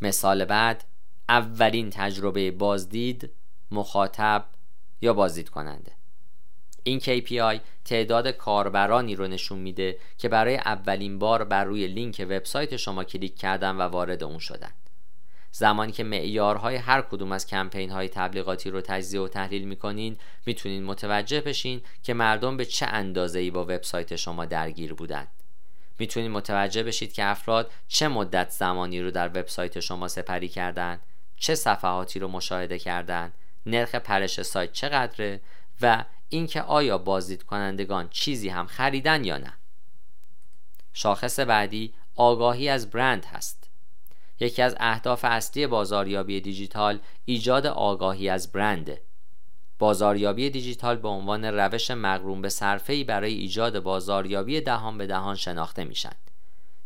مثال 0.00 0.44
بعد 0.44 0.84
اولین 1.28 1.90
تجربه 1.90 2.50
بازدید 2.50 3.30
مخاطب 3.70 4.44
یا 5.00 5.14
بازدید 5.14 5.48
کننده 5.48 5.92
این 6.82 7.00
KPI 7.00 7.60
تعداد 7.84 8.28
کاربرانی 8.28 9.16
رو 9.16 9.26
نشون 9.26 9.58
میده 9.58 9.98
که 10.18 10.28
برای 10.28 10.56
اولین 10.56 11.18
بار 11.18 11.44
بر 11.44 11.64
روی 11.64 11.86
لینک 11.86 12.26
وبسایت 12.30 12.76
شما 12.76 13.04
کلیک 13.04 13.36
کردن 13.36 13.76
و 13.76 13.80
وارد 13.80 14.24
اون 14.24 14.38
شدن. 14.38 14.70
زمانی 15.50 15.92
که 15.92 16.04
معیارهای 16.04 16.76
هر 16.76 17.02
کدوم 17.02 17.32
از 17.32 17.46
کمپین 17.46 17.90
های 17.90 18.08
تبلیغاتی 18.08 18.70
رو 18.70 18.80
تجزیه 18.80 19.20
و 19.20 19.28
تحلیل 19.28 19.64
می‌کنین 19.64 20.16
می‌تونین 20.46 20.84
متوجه 20.84 21.40
بشین 21.40 21.82
که 22.02 22.14
مردم 22.14 22.56
به 22.56 22.64
چه 22.64 22.86
اندازه 22.86 23.38
ای 23.38 23.50
با 23.50 23.64
وبسایت 23.64 24.16
شما 24.16 24.44
درگیر 24.44 24.94
بودند. 24.94 25.28
می‌تونید 25.98 26.30
متوجه 26.30 26.82
بشید 26.82 27.12
که 27.12 27.24
افراد 27.24 27.70
چه 27.88 28.08
مدت 28.08 28.50
زمانی 28.50 29.02
رو 29.02 29.10
در 29.10 29.28
وبسایت 29.28 29.80
شما 29.80 30.08
سپری 30.08 30.48
کردند 30.48 31.00
چه 31.36 31.54
صفحاتی 31.54 32.18
رو 32.18 32.28
مشاهده 32.28 32.78
کردند 32.78 33.32
نرخ 33.68 33.94
پرش 33.94 34.42
سایت 34.42 34.72
چقدره 34.72 35.40
و 35.80 36.04
اینکه 36.28 36.62
آیا 36.62 36.98
بازدید 36.98 37.42
کنندگان 37.42 38.08
چیزی 38.08 38.48
هم 38.48 38.66
خریدن 38.66 39.24
یا 39.24 39.38
نه. 39.38 39.52
شاخص 40.92 41.40
بعدی 41.40 41.94
آگاهی 42.14 42.68
از 42.68 42.90
برند 42.90 43.24
هست. 43.24 43.70
یکی 44.40 44.62
از 44.62 44.76
اهداف 44.80 45.24
اصلی 45.24 45.66
بازاریابی 45.66 46.40
دیجیتال 46.40 46.98
ایجاد 47.24 47.66
آگاهی 47.66 48.28
از 48.28 48.52
برنده. 48.52 49.02
بازاریابی 49.78 50.50
دیجیتال 50.50 50.96
به 50.96 51.08
عنوان 51.08 51.44
روش 51.44 51.90
مقرون 51.90 52.42
به 52.42 52.48
صرفه‌ای 52.48 53.04
برای 53.04 53.34
ایجاد 53.34 53.80
بازاریابی 53.80 54.60
دهان 54.60 54.98
به 54.98 55.06
دهان 55.06 55.34
شناخته 55.34 55.84
میشن. 55.84 56.12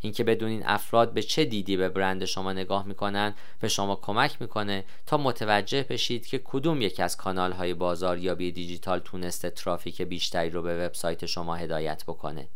اینکه 0.04 0.24
بدونین 0.24 0.62
افراد 0.66 1.12
به 1.12 1.22
چه 1.22 1.44
دیدی 1.44 1.76
به 1.76 1.88
برند 1.88 2.24
شما 2.24 2.52
نگاه 2.52 2.86
می‌کنن 2.86 3.34
به 3.60 3.68
شما 3.68 3.96
کمک 3.96 4.42
می‌کنه 4.42 4.84
تا 5.06 5.16
متوجه 5.16 5.82
بشید 5.82 6.26
که 6.26 6.40
کدوم 6.44 6.82
یک 6.82 7.00
از 7.00 7.16
کانال 7.16 7.52
های 7.52 7.74
بازاریابی 7.74 8.52
دیجیتال 8.52 8.98
تونسته 8.98 9.50
ترافیک 9.50 10.02
بیشتری 10.02 10.50
رو 10.50 10.62
به 10.62 10.86
وبسایت 10.86 11.26
شما 11.26 11.56
هدایت 11.56 12.04
بکنه. 12.04 12.48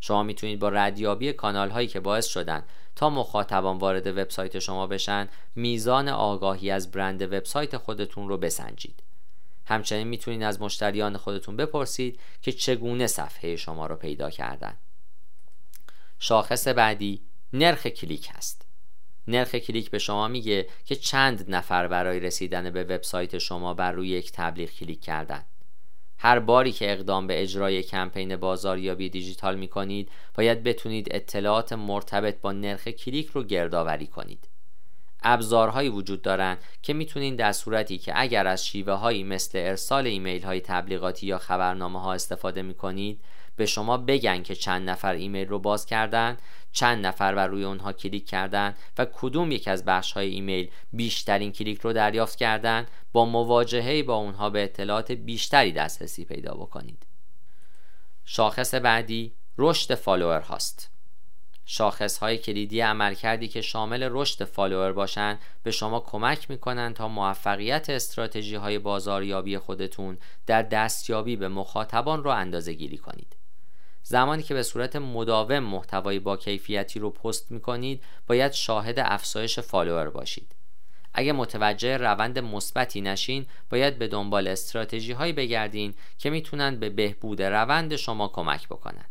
شما 0.00 0.22
می‌تونید 0.22 0.58
با 0.58 0.68
ردیابی 0.68 1.32
کانال 1.32 1.70
هایی 1.70 1.88
که 1.88 2.00
باعث 2.00 2.26
شدن 2.26 2.64
تا 2.96 3.10
مخاطبان 3.10 3.78
وارد 3.78 4.06
وبسایت 4.06 4.58
شما 4.58 4.86
بشن 4.86 5.28
میزان 5.54 6.08
آگاهی 6.08 6.70
از 6.70 6.90
برند 6.90 7.22
وبسایت 7.22 7.76
خودتون 7.76 8.28
رو 8.28 8.36
بسنجید. 8.38 9.02
همچنین 9.66 10.08
می‌تونید 10.08 10.42
از 10.42 10.60
مشتریان 10.60 11.16
خودتون 11.16 11.56
بپرسید 11.56 12.20
که 12.42 12.52
چگونه 12.52 13.06
صفحه 13.06 13.56
شما 13.56 13.86
رو 13.86 13.96
پیدا 13.96 14.30
کردن. 14.30 14.74
شاخص 16.22 16.68
بعدی 16.68 17.22
نرخ 17.52 17.86
کلیک 17.86 18.28
هست. 18.32 18.66
نرخ 19.28 19.54
کلیک 19.54 19.90
به 19.90 19.98
شما 19.98 20.28
میگه 20.28 20.66
که 20.84 20.96
چند 20.96 21.54
نفر 21.54 21.88
برای 21.88 22.20
رسیدن 22.20 22.70
به 22.70 22.84
وبسایت 22.84 23.38
شما 23.38 23.74
بر 23.74 23.92
روی 23.92 24.08
یک 24.08 24.32
تبلیغ 24.32 24.70
کلیک 24.70 25.00
کردن. 25.00 25.44
هر 26.18 26.38
باری 26.38 26.72
که 26.72 26.92
اقدام 26.92 27.26
به 27.26 27.42
اجرای 27.42 27.82
کمپین 27.82 28.36
بازاریابی 28.36 29.08
دیجیتال 29.08 29.56
می 29.56 29.68
کنید 29.68 30.10
باید 30.34 30.62
بتونید 30.62 31.08
اطلاعات 31.10 31.72
مرتبط 31.72 32.40
با 32.40 32.52
نرخ 32.52 32.88
کلیک 32.88 33.26
رو 33.26 33.44
گردآوری 33.44 34.06
کنید. 34.06 34.48
ابزارهایی 35.22 35.88
وجود 35.88 36.22
دارند 36.22 36.58
که 36.82 36.92
می‌تونید 36.92 37.36
در 37.36 37.52
صورتی 37.52 37.98
که 37.98 38.12
اگر 38.16 38.46
از 38.46 38.66
شیوه 38.66 38.92
هایی 38.92 39.24
مثل 39.24 39.58
ارسال 39.58 40.06
ایمیل 40.06 40.42
های 40.42 40.60
تبلیغاتی 40.60 41.26
یا 41.26 41.38
خبرنامه 41.38 42.00
ها 42.00 42.12
استفاده 42.12 42.62
می 42.62 42.74
کنید 42.74 43.20
به 43.60 43.66
شما 43.66 43.96
بگن 43.96 44.42
که 44.42 44.54
چند 44.54 44.90
نفر 44.90 45.12
ایمیل 45.12 45.48
رو 45.48 45.58
باز 45.58 45.86
کردن 45.86 46.36
چند 46.72 47.06
نفر 47.06 47.34
بر 47.34 47.46
روی 47.46 47.64
اونها 47.64 47.92
کلیک 47.92 48.26
کردن 48.26 48.74
و 48.98 49.06
کدوم 49.12 49.52
یک 49.52 49.68
از 49.68 49.84
بخش 49.84 50.12
های 50.12 50.28
ایمیل 50.28 50.70
بیشترین 50.92 51.52
کلیک 51.52 51.80
رو 51.80 51.92
دریافت 51.92 52.38
کردن. 52.38 52.86
با 53.12 53.24
مواجهه 53.24 54.02
با 54.02 54.14
اونها 54.14 54.50
به 54.50 54.64
اطلاعات 54.64 55.12
بیشتری 55.12 55.72
دسترسی 55.72 56.24
پیدا 56.24 56.54
بکنید. 56.54 57.06
شاخص 58.24 58.74
بعدی 58.74 59.32
رشد 59.58 59.94
follower 59.94 60.40
هاست. 60.40 60.90
شاخص 61.64 62.18
های 62.18 62.38
کلیدی 62.38 62.80
عملکردی 62.80 63.48
که 63.48 63.60
شامل 63.60 64.08
رشد 64.10 64.44
follower 64.44 64.92
باشند 64.92 65.38
به 65.62 65.70
شما 65.70 66.00
کمک 66.00 66.50
می‌کنند 66.50 66.94
تا 66.94 67.08
موفقیت 67.08 67.90
استراتژی 67.90 68.54
های 68.54 68.78
بازاریابی 68.78 69.58
خودتون 69.58 70.18
در 70.46 70.62
دستیابی 70.62 71.36
به 71.36 71.48
مخاطبان 71.48 72.24
رو 72.24 72.30
اندازه 72.30 72.72
گیری 72.72 72.98
کنید. 72.98 73.39
زمانی 74.02 74.42
که 74.42 74.54
به 74.54 74.62
صورت 74.62 74.96
مداوم 74.96 75.58
محتوای 75.58 76.18
با 76.18 76.36
کیفیتی 76.36 76.98
رو 76.98 77.10
پست 77.10 77.50
می‌کنید 77.50 78.04
باید 78.26 78.52
شاهد 78.52 78.98
افزایش 78.98 79.58
follower 79.58 80.10
باشید. 80.10 80.54
اگه 81.14 81.32
متوجه 81.32 81.96
روند 81.96 82.38
مثبتی 82.38 83.00
نشین 83.00 83.46
باید 83.70 83.98
به 83.98 84.08
دنبال 84.08 84.48
استراتژی 84.48 85.12
هایی 85.12 85.32
بگردین 85.32 85.94
که 86.18 86.30
می‌تونن 86.30 86.80
به 86.80 86.90
بهبود 86.90 87.42
روند 87.42 87.96
شما 87.96 88.28
کمک 88.28 88.66
بکنند 88.68 89.10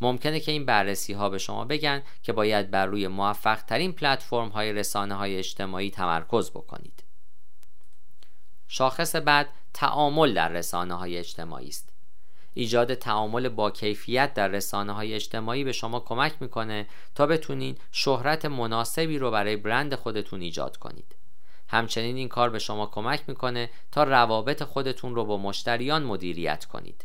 ممکنه 0.00 0.40
که 0.40 0.52
این 0.52 0.66
بررسی 0.66 1.12
ها 1.12 1.28
به 1.28 1.38
شما 1.38 1.64
بگن 1.64 2.02
که 2.22 2.32
باید 2.32 2.70
بر 2.70 2.86
روی 2.86 3.08
موفق 3.08 3.62
ترین 3.62 3.92
پلتفرم 3.92 4.48
های 4.48 4.72
رسانه 4.72 5.14
های 5.14 5.36
اجتماعی 5.36 5.90
تمرکز 5.90 6.50
بکنید. 6.50 7.04
شاخص 8.68 9.16
بعد 9.16 9.48
تعامل 9.74 10.34
در 10.34 10.48
رسانه 10.48 10.94
های 10.94 11.18
اجتماعی 11.18 11.68
است. 11.68 11.95
ایجاد 12.58 12.94
تعامل 12.94 13.48
با 13.48 13.70
کیفیت 13.70 14.34
در 14.34 14.48
رسانه 14.48 14.92
های 14.92 15.14
اجتماعی 15.14 15.64
به 15.64 15.72
شما 15.72 16.00
کمک 16.00 16.32
می‌کنه 16.40 16.86
تا 17.14 17.26
بتونین 17.26 17.76
شهرت 17.92 18.44
مناسبی 18.44 19.18
رو 19.18 19.30
برای 19.30 19.56
برند 19.56 19.94
خودتون 19.94 20.40
ایجاد 20.40 20.76
کنید. 20.76 21.16
همچنین 21.68 22.16
این 22.16 22.28
کار 22.28 22.50
به 22.50 22.58
شما 22.58 22.86
کمک 22.86 23.22
می‌کنه 23.28 23.70
تا 23.92 24.04
روابط 24.04 24.62
خودتون 24.62 25.14
رو 25.14 25.24
با 25.24 25.38
مشتریان 25.38 26.02
مدیریت 26.02 26.64
کنید. 26.64 27.04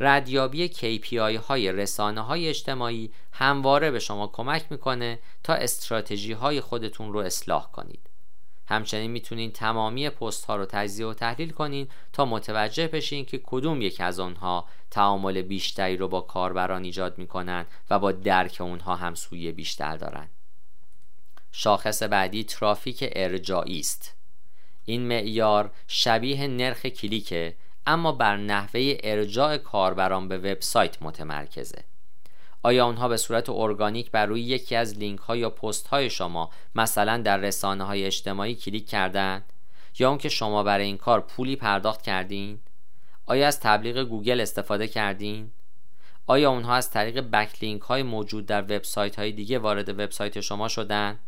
ردیابی 0.00 0.68
KPI 0.68 1.36
های 1.48 1.72
رسانه 1.72 2.20
های 2.20 2.48
اجتماعی 2.48 3.12
همواره 3.32 3.90
به 3.90 3.98
شما 3.98 4.26
کمک 4.26 4.64
می‌کنه 4.70 5.18
تا 5.42 5.54
استراتژی 5.54 6.32
های 6.32 6.60
خودتون 6.60 7.12
رو 7.12 7.18
اصلاح 7.18 7.70
کنید. 7.72 8.07
همچنین 8.68 9.10
می‌تونین 9.10 9.52
تمامی 9.52 10.10
پست 10.10 10.44
ها 10.44 10.56
رو 10.56 10.66
تجزیه 10.66 11.06
و 11.06 11.14
تحلیل 11.14 11.50
کنین 11.50 11.88
تا 12.12 12.24
متوجه 12.24 12.88
بشین 12.88 13.24
که 13.24 13.40
کدوم 13.44 13.82
یک 13.82 14.00
از 14.00 14.20
آنها 14.20 14.68
تعامل 14.90 15.42
بیشتری 15.42 15.96
رو 15.96 16.08
با 16.08 16.20
کاربران 16.20 16.84
ایجاد 16.84 17.18
می‌کنن 17.18 17.66
و 17.90 17.98
با 17.98 18.12
درک 18.12 18.56
اونها 18.60 18.96
همسویی 18.96 19.52
بیشتر 19.52 19.96
دارن. 19.96 20.28
شاخص 21.52 22.02
بعدی 22.02 22.44
ترافیک 22.44 23.04
ارجاعی 23.12 23.80
است. 23.80 24.14
این 24.84 25.08
معیار 25.08 25.70
شبیه 25.86 26.46
نرخ 26.46 26.86
کلیکه 26.86 27.56
اما 27.86 28.12
بر 28.12 28.36
نحوه 28.36 28.96
ارجاع 29.02 29.56
کاربران 29.56 30.28
به 30.28 30.38
وبسایت 30.38 31.02
متمرکزه. 31.02 31.84
آیا 32.62 32.86
اونها 32.86 33.08
به 33.08 33.16
صورت 33.16 33.50
ارگانیک 33.50 34.10
بر 34.10 34.26
روی 34.26 34.42
یکی 34.42 34.76
از 34.76 34.98
لینک 34.98 35.18
ها 35.18 35.36
یا 35.36 35.50
پست 35.50 35.86
های 35.86 36.10
شما 36.10 36.50
مثلا 36.74 37.18
در 37.18 37.36
رسانه 37.36 37.84
های 37.84 38.04
اجتماعی 38.04 38.54
کلیک 38.54 38.88
کردند؟ 38.88 39.52
یا 39.98 40.08
اون 40.08 40.18
که 40.18 40.28
شما 40.28 40.62
برای 40.62 40.84
این 40.84 40.96
کار 40.96 41.20
پولی 41.20 41.56
پرداخت 41.56 42.02
کردین؟ 42.02 42.58
آیا 43.26 43.46
از 43.46 43.60
تبلیغ 43.60 43.98
گوگل 43.98 44.40
استفاده 44.40 44.88
کردین؟ 44.88 45.50
آیا 46.26 46.50
اونها 46.50 46.74
از 46.74 46.90
طریق 46.90 47.20
backlink 47.20 47.82
های 47.82 48.02
موجود 48.02 48.46
در 48.46 48.62
وبسایت 48.62 49.18
های 49.18 49.32
دیگه 49.32 49.58
وارد 49.58 49.88
وبسایت 49.88 50.40
شما 50.40 50.68
شدن 50.68 51.18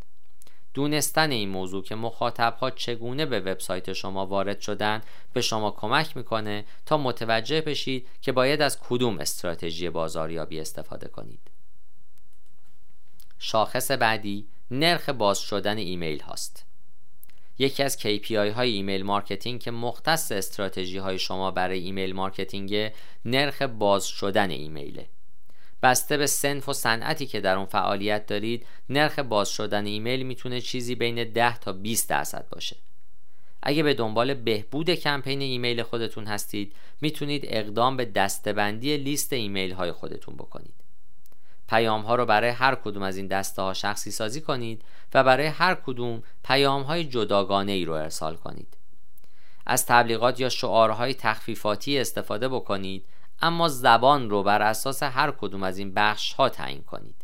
دونستن 0.75 1.31
این 1.31 1.49
موضوع 1.49 1.83
که 1.83 1.95
مخاطب 1.95 2.57
ها 2.61 2.71
چگونه 2.71 3.27
به 3.27 3.41
وبسایت 3.41 3.93
شما 3.93 4.27
وارد 4.27 4.61
شدن 4.61 5.03
به 5.33 5.41
شما 5.41 5.71
کمک 5.71 6.17
می‌کنه 6.17 6.65
تا 6.87 6.97
متوجه 6.97 7.61
بشید 7.61 8.07
که 8.23 8.33
باید 8.33 8.63
از 8.63 8.81
کدوم 8.81 9.19
استراتژی 9.19 9.91
بازاریابی 9.91 10.61
استفاده 10.61 11.09
کنید. 11.09 11.41
شاخص 13.39 13.91
بعدی 13.91 14.47
نرخ 14.71 15.09
باز 15.09 15.39
شدن 15.39 15.77
ایمیل 15.77 16.21
هاست. 16.21 16.67
یکی 17.59 17.83
از 17.83 17.99
KPI 18.01 18.31
های 18.33 18.71
email 18.71 19.03
marketing 19.03 19.61
که 19.61 19.71
مختص 19.71 20.33
استراتژی 20.33 20.99
های 20.99 21.19
شما 21.19 21.51
برای 21.51 21.79
email 21.81 22.13
marketing 22.13 22.93
نرخ 23.25 23.63
باز 23.63 24.07
شدن 24.07 24.51
ایمیله. 24.51 25.09
بسته 25.83 26.17
به 26.17 26.27
صنف 26.27 26.69
و 26.69 26.73
صنعتی 26.73 27.27
که 27.27 27.41
در 27.41 27.57
اون 27.57 27.67
فعالیت 27.67 28.27
دارید 28.27 28.67
نرخ 28.89 29.19
باز 29.19 29.49
شدن 29.49 29.87
ایمیل 29.87 30.23
می‌تونه 30.23 30.61
چیزی 30.61 30.95
بین 30.95 31.33
10 31.33 31.59
تا 31.59 31.73
20 31.73 32.09
درصد 32.09 32.47
باشه. 32.51 32.77
اگه 33.63 33.83
به 33.83 33.95
دنبال 33.95 34.35
بهبود 34.35 34.91
کمپین 34.91 35.41
ایمیل 35.41 35.83
خودتون 35.83 36.27
هستید 36.27 36.73
می‌تونید 37.01 37.43
اقدام 37.45 37.97
به 37.97 38.05
دسته‌بندی 38.05 38.97
لیست 38.97 39.33
ایمیل 39.33 39.73
های 39.73 39.93
خودتون 39.93 40.35
بکنید. 40.35 40.75
پیام 41.69 42.03
ها 42.03 42.15
رو 42.15 42.27
برای 42.27 42.51
هر 42.51 42.75
کدوم 42.75 43.03
از 43.03 43.17
این 43.17 43.27
دسته 43.27 43.63
ها 43.63 43.75
شخصی 43.75 44.11
سازی 44.11 44.41
کنید 44.41 44.83
و 45.15 45.25
برای 45.25 45.47
هر 45.47 45.75
کدوم 45.75 46.23
پیام 46.45 46.83
های 46.83 47.05
جداگانه 47.05 47.73
ای 47.73 47.85
رو 47.85 47.93
ارسال 47.93 48.37
کنید. 48.37 48.77
از 49.67 49.87
تبلیغات 49.87 50.41
یا 50.41 50.49
شعارهای 50.49 51.15
تخفیفاتی 51.15 51.99
استفاده 51.99 52.49
بکنید 52.49 53.05
اما 53.43 53.69
زبان 53.69 54.31
رو 54.31 54.43
بر 54.43 54.63
اساس 54.63 55.03
هر 55.03 55.31
کدوم 55.31 55.63
از 55.63 55.79
این 55.79 55.95
بخش 55.95 56.33
ها 56.33 56.49
تعیین 56.49 56.83
کنید. 56.83 57.15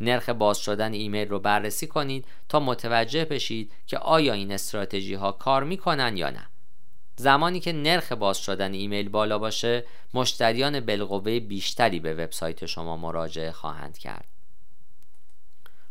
نرخ 0.00 0.28
باز 0.28 0.58
شدن 0.58 0.92
ایمیل 0.92 1.28
رو 1.28 1.38
بررسی 1.38 1.86
کنید 1.86 2.26
تا 2.48 2.60
متوجه 2.60 3.24
بشید 3.24 3.72
که 3.86 3.98
آیا 3.98 4.32
این 4.32 4.52
استراتژی 4.52 5.14
ها 5.14 5.32
کار 5.32 5.64
می‌کنن 5.64 6.16
یا 6.16 6.30
نه. 6.30 6.46
زمانی 7.16 7.60
که 7.60 7.72
نرخ 7.72 8.12
باز 8.12 8.38
شدن 8.38 8.72
ایمیل 8.72 9.08
بالا 9.08 9.38
باشه 9.38 9.84
مشتریان 10.14 10.80
بالقوه 10.80 11.40
بیشتری 11.40 12.00
به 12.00 12.14
وبسایت 12.14 12.66
شما 12.66 12.96
مراجعه 12.96 13.52
خواهند 13.52 13.98
کرد. 13.98 14.28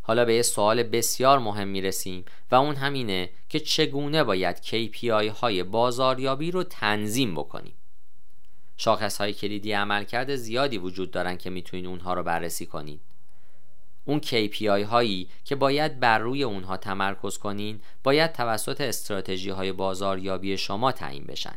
حالا 0.01 0.25
به 0.25 0.35
یه 0.35 0.41
سوال 0.41 0.83
بسیار 0.83 1.39
مهم 1.39 1.67
می‌رسیم 1.67 2.25
و 2.51 2.55
اون 2.55 2.75
همینه 2.75 3.29
که 3.50 3.59
چگونه 3.59 4.23
باید 4.23 4.57
KPI 4.57 5.27
های 5.41 5.63
بازاریابی 5.63 6.51
رو 6.51 6.63
تنظیم 6.63 7.35
بکنیم. 7.35 7.73
شاخص 8.78 9.18
های 9.18 9.34
کلیدی 9.34 9.72
عملکرد 9.72 10.36
زیادی 10.36 10.78
وجود 10.78 11.12
دارن 11.12 11.38
که 11.38 11.50
می‌تونید 11.50 11.86
اونها 11.86 12.13
رو 12.13 12.24
بررسی 12.24 12.66
کنید 12.66 13.01
اون 14.06 14.22
KPI 14.22 14.84
هایی 14.84 15.30
که 15.46 15.56
باید 15.56 16.00
بر 16.00 16.20
روی 16.20 16.44
اونها 16.44 16.78
تمرکز 16.78 17.38
کنین 17.38 17.82
باید 18.04 18.32
توسط 18.32 18.82
استراتژی 18.82 19.50
های 19.50 19.72
بازاریابی 19.72 20.58
شما 20.58 20.92
تعیین 20.92 21.24
بشن. 21.24 21.56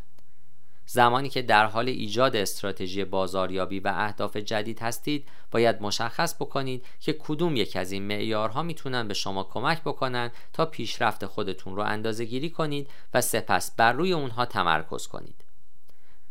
زمانی 0.87 1.29
که 1.29 1.43
در 1.43 1.67
حال 1.67 1.89
ایجاد 1.89 2.37
استراتژی 2.37 3.05
بازاریابی 3.05 3.81
و 3.81 3.93
اهداف 3.97 4.37
جدید 4.37 4.79
هستید 4.83 5.29
باید 5.51 5.83
مشخص 5.83 6.35
بکنید 6.35 6.85
که 7.01 7.13
کدوم 7.13 7.57
یک 7.57 7.77
از 7.77 7.93
این 7.93 8.03
معیارها 8.03 8.63
می‌تونن 8.63 9.09
به 9.09 9.15
شما 9.15 9.45
کمک 9.45 9.83
بکنن 9.83 10.31
تا 10.53 10.67
پیشرفت 10.67 11.27
خودتون 11.27 11.77
رو 11.77 11.83
اندازه 11.83 12.25
گیری 12.25 12.51
کنید 12.51 12.91
و 13.15 13.21
سپس 13.21 13.77
بر 13.77 13.93
روی 13.93 14.13
اونها 14.13 14.47
تمرکز 14.47 15.07
کنید. 15.07 15.44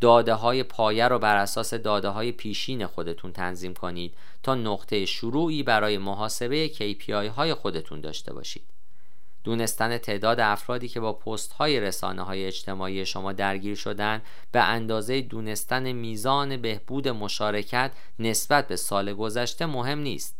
داده 0.03 0.33
های 0.33 0.63
پایه 0.63 1.07
رو 1.07 1.19
بر 1.19 1.36
اساس 1.36 1.74
داده 1.74 2.07
های 2.07 2.31
پیشین 2.31 2.86
خودتون 2.86 3.31
تنظیم 3.31 3.74
کنید 3.74 4.13
تا 4.43 4.55
نقطه 4.55 5.05
شروعی 5.05 5.63
برای 5.63 5.98
محاسبه 5.98 6.69
KPI 6.69 7.10
های 7.10 7.53
خودتون 7.53 8.01
داشته 8.01 8.33
باشید. 8.33 8.63
دونستن 9.43 9.98
تعداد 9.98 10.39
افرادی 10.39 10.88
که 10.88 11.00
با 11.00 11.13
پست 11.13 11.53
های 11.53 11.79
رسانه 11.79 12.22
های 12.22 12.45
اجتماعی 12.45 13.05
شما 13.05 13.33
درگیر 13.33 13.75
شدن 13.75 14.22
به 14.51 14.60
اندازه 14.60 15.21
دونستن 15.21 15.91
میزان 15.91 16.58
بهبود 16.58 17.08
مشارکت 17.08 17.91
نسبت 18.19 18.67
به 18.67 18.75
سال 18.75 19.13
گذشته 19.13 19.65
مهم 19.65 19.99
نیست. 19.99 20.36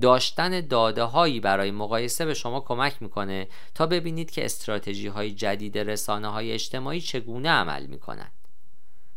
داشتن 0.00 0.60
داده 0.60 1.02
هایی 1.02 1.40
برای 1.40 1.70
مقایسه 1.70 2.24
به 2.24 2.34
شما 2.34 2.60
کمک 2.60 3.02
می‌کنه 3.02 3.48
تا 3.74 3.86
ببینید 3.86 4.30
که 4.30 4.44
استراتژی 4.44 5.06
های 5.06 5.30
جدید 5.30 5.78
رسانه 5.78 6.28
های 6.28 6.52
اجتماعی 6.52 7.00
چگونه 7.00 7.48
عمل 7.48 7.86
می‌کنند. 7.86 8.39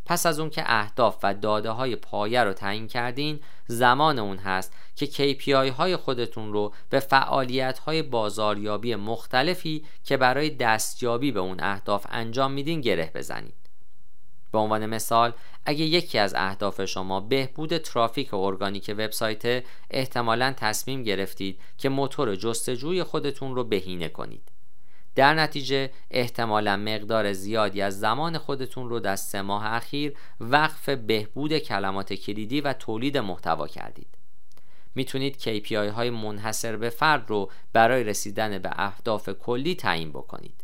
پس 0.06 0.26
از 0.26 0.40
اون 0.40 0.50
که 0.50 0.64
اهداف 0.66 1.18
و 1.24 1.34
داده 1.34 1.70
های 1.70 1.96
پایه 1.96 2.44
رو 2.44 2.54
تعیین 2.54 2.88
کردین 2.88 3.40
زمان 3.68 4.20
اون 4.20 4.38
هست 4.38 4.74
که 4.96 5.06
KPI 5.06 5.70
های 5.70 5.96
خودتون 5.96 6.54
رو 6.54 6.74
به 6.90 7.00
فعالیت 7.00 7.80
های 7.80 8.02
بازاریابی 8.02 8.96
مختلفی 8.96 9.86
که 10.04 10.18
برای 10.18 10.50
دستیابی 10.50 11.32
به 11.32 11.40
اون 11.40 11.60
اهداف 11.60 12.06
انجام 12.10 12.52
میدین 12.52 12.82
گره 12.82 13.12
بزنید. 13.16 13.64
به 14.52 14.58
عنوان 14.60 14.86
مثال 14.86 15.34
اگه 15.66 15.86
یکی 15.86 16.18
از 16.20 16.34
اهداف 16.38 16.86
شما 16.86 17.20
بهبود 17.20 17.78
ترافیک 17.78 18.34
ارگانیک 18.34 18.96
وبسایت 18.98 19.64
احتمالا 19.90 20.54
تصمیم 20.58 21.04
گرفتید 21.04 21.60
که 21.78 21.90
موتور 21.90 22.36
جستجوی 22.36 23.04
خودتون 23.04 23.56
رو 23.56 23.64
بهینه 23.64 24.10
کنید. 24.10 24.52
در 25.16 25.34
نتیجه 25.34 25.92
احتمالا 26.12 26.78
مقدار 26.78 27.34
زیادی 27.34 27.82
از 27.82 28.00
زمان 28.00 28.38
خودتون 28.38 28.90
رو 28.90 29.00
در 29.00 29.16
سه 29.16 29.42
ماه 29.42 29.66
اخیر 29.66 30.14
وقف 30.40 30.90
بهبود 30.90 31.58
کلمات 31.58 32.14
کلیدی 32.14 32.62
و 32.62 32.74
تولید 32.74 33.18
محتوا 33.18 33.68
کردید. 33.68 34.18
می‌تونید 34.96 35.42
KPI 35.42 35.72
های 35.74 36.10
منحصر 36.10 36.78
به 36.78 36.90
فرد 36.90 37.30
رو 37.30 37.52
برای 37.74 38.04
رسیدن 38.04 38.58
به 38.58 38.70
اهداف 38.76 39.30
کلی 39.30 39.76
تعیین 39.76 40.10
بکنید. 40.10 40.64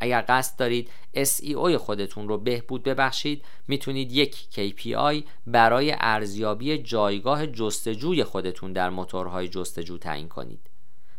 اگر 0.00 0.24
قصد 0.28 0.58
دارید 0.58 0.90
SEO 1.16 1.76
خودتون 1.76 2.28
رو 2.28 2.38
بهبود 2.38 2.82
ببخشید 2.82 3.44
می‌تونید 3.68 4.12
یک 4.12 4.36
KPI 4.52 5.24
برای 5.46 5.96
ارزیابی 5.98 6.78
جایگاه 6.78 7.46
جستجوی 7.46 8.24
خودتون 8.24 8.72
در 8.72 8.90
موتورهای 8.90 9.48
جستجو 9.48 9.98
تعیین 9.98 10.28
کنید. 10.28 10.69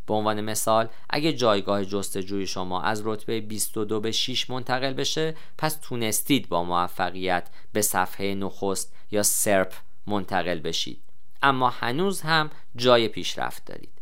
به 0.08 0.14
عنوان 0.14 0.42
مثال 0.42 0.90
اگه 1.10 1.34
جایگاه 1.34 1.86
جستجوی 1.86 2.48
شما 2.48 2.82
از 2.82 3.02
رتبه 3.06 3.42
22 3.42 4.00
به 4.00 4.12
6 4.12 4.50
منتقل 4.50 4.94
بشه 4.94 5.36
پس 5.58 5.78
تونستید 5.82 6.50
با 6.50 6.64
موفقیت 6.64 7.50
به 7.74 7.82
صفحه 7.82 8.36
نخست 8.36 8.94
یا 9.12 9.24
SERP 9.24 9.74
منتقل 10.08 10.60
بشید. 10.60 11.02
اما 11.42 11.70
هنوز 11.70 12.22
هم 12.22 12.50
جای 12.76 13.08
پیشرفت 13.08 13.66
دارید. 13.66 14.02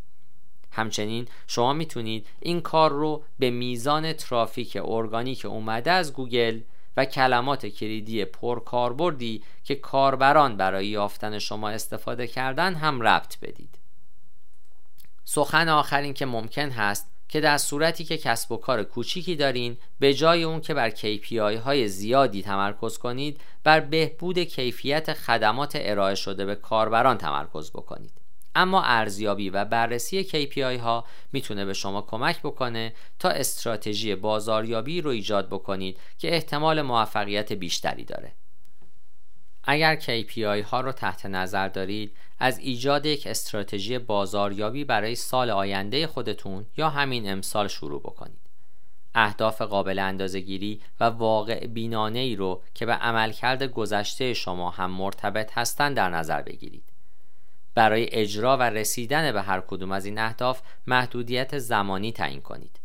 همچنین 0.71 1.27
شما 1.47 1.73
می‌تونید 1.73 2.27
این 2.39 2.61
کار 2.61 2.91
رو 2.91 3.23
به 3.39 3.49
میزان 3.49 4.13
ترافیک 4.13 4.77
ارگانیک 4.83 5.45
اومده 5.45 5.91
از 5.91 6.13
گوگل 6.13 6.59
و 6.97 7.05
کلمات 7.05 7.65
کلیدی 7.65 8.25
پرکاربردی 8.25 9.43
که 9.63 9.75
کاربران 9.75 10.57
برای 10.57 10.87
یافتن 10.87 11.39
شما 11.39 11.69
استفاده 11.69 12.27
کردن 12.27 12.75
هم 12.75 13.01
ربط 13.01 13.39
بدید. 13.39 13.78
سخن 15.31 15.69
آخرین 15.69 16.13
که 16.13 16.25
ممکن 16.25 16.69
هست 16.69 17.11
که 17.27 17.41
در 17.41 17.57
صورتی 17.57 18.03
که 18.03 18.17
کسب 18.17 18.51
و 18.51 18.57
کار 18.57 18.83
کوچیکی 18.83 19.35
دارین 19.35 19.77
به 19.99 20.13
جای 20.13 20.43
اون 20.43 20.61
که 20.61 20.73
بر 20.73 20.89
KPI 20.89 21.33
های 21.65 21.87
زیادی 21.87 22.41
تمرکز 22.41 22.97
کنید 22.97 23.41
بر 23.63 23.79
بهبود 23.79 24.39
کیفیت 24.39 25.13
خدمات 25.13 25.71
ارائه 25.75 26.15
شده 26.15 26.45
به 26.45 26.55
کاربران 26.55 27.17
تمرکز 27.17 27.71
بکنید. 27.71 28.11
اما 28.55 28.83
ارزیابی 28.83 29.49
و 29.49 29.65
بررسی 29.65 30.23
KPI 30.23 30.79
ها 30.79 31.05
می‌تونه 31.33 31.65
به 31.65 31.73
شما 31.73 32.01
کمک 32.01 32.39
بکنه 32.39 32.93
تا 33.19 33.29
استراتژی 33.29 34.15
بازاریابی 34.15 35.01
رو 35.01 35.09
ایجاد 35.09 35.47
بکنید 35.47 35.97
که 36.17 36.33
احتمال 36.33 36.81
موفقیت 36.81 37.53
بیشتری 37.53 38.03
داره. 38.03 38.31
اگر 39.63 39.99
KPI 39.99 40.63
ها 40.65 40.81
رو 40.81 40.91
تحت 40.91 41.25
نظر 41.25 41.67
دارید 41.67 42.15
از 42.39 42.59
ایجاد 42.59 43.05
یک 43.05 43.27
استراتژی 43.27 43.97
بازاریابی 43.97 44.83
برای 44.83 45.15
سال 45.15 45.49
آینده 45.49 46.07
خودتون 46.07 46.65
یا 46.77 46.89
همین 46.89 47.31
امسال 47.31 47.67
شروع 47.67 48.01
بکنید. 48.01 48.39
اهداف 49.15 49.61
قابل 49.61 49.99
اندازهگیری 49.99 50.81
و 50.99 51.03
واقع 51.03 51.67
بینانه 51.67 52.19
ای 52.19 52.35
رو 52.35 52.61
که 52.73 52.85
به 52.85 52.93
عملکرد 52.93 53.63
گذشته 53.63 54.33
شما 54.33 54.69
هم 54.69 54.91
مرتبط 54.91 55.57
هستند 55.57 55.95
در 55.95 56.09
نظر 56.09 56.41
بگیرید. 56.41 56.83
برای 57.75 58.09
اجرا 58.11 58.57
و 58.57 58.61
رسیدن 58.61 59.31
به 59.31 59.41
هر 59.41 59.61
کدوم 59.67 59.91
از 59.91 60.05
این 60.05 60.19
اهداف 60.19 60.61
محدودیت 60.87 61.57
زمانی 61.57 62.11
تعیین 62.11 62.41
کنید. 62.41 62.78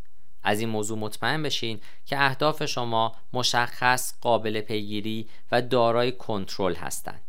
از 0.44 0.61
این 0.61 0.68
موضوع 0.68 0.98
مطمئن 0.98 1.42
بشین 1.42 1.80
که 2.07 2.24
اهداف 2.24 2.64
شما 2.64 3.14
مشخص 3.33 4.14
قابل 4.20 4.61
پیگیری 4.61 5.28
و 5.52 5.62
دارای 5.62 6.12
کنترل 6.12 6.74
هستند 6.74 7.20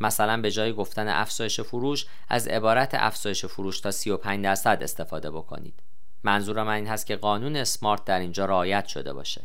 مثلا 0.00 0.40
به 0.40 0.50
جای 0.50 0.72
گفتن 0.72 1.08
افزایش 1.08 1.60
فروش 1.60 2.06
از 2.28 2.48
عبارت 2.48 2.94
افزایش 2.94 3.44
فروش 3.44 3.80
تا 3.80 3.90
35 3.90 4.44
درصد 4.44 4.78
استفاده 4.82 5.30
بکنید. 5.30 5.82
منظور 6.22 6.62
من 6.62 6.72
این 6.72 6.86
هست 6.86 7.06
که 7.06 7.16
قانون 7.16 7.56
اسمارت 7.56 8.04
در 8.04 8.18
اینجا 8.18 8.44
رعایت 8.44 8.86
شده 8.86 9.12
باشه. 9.12 9.44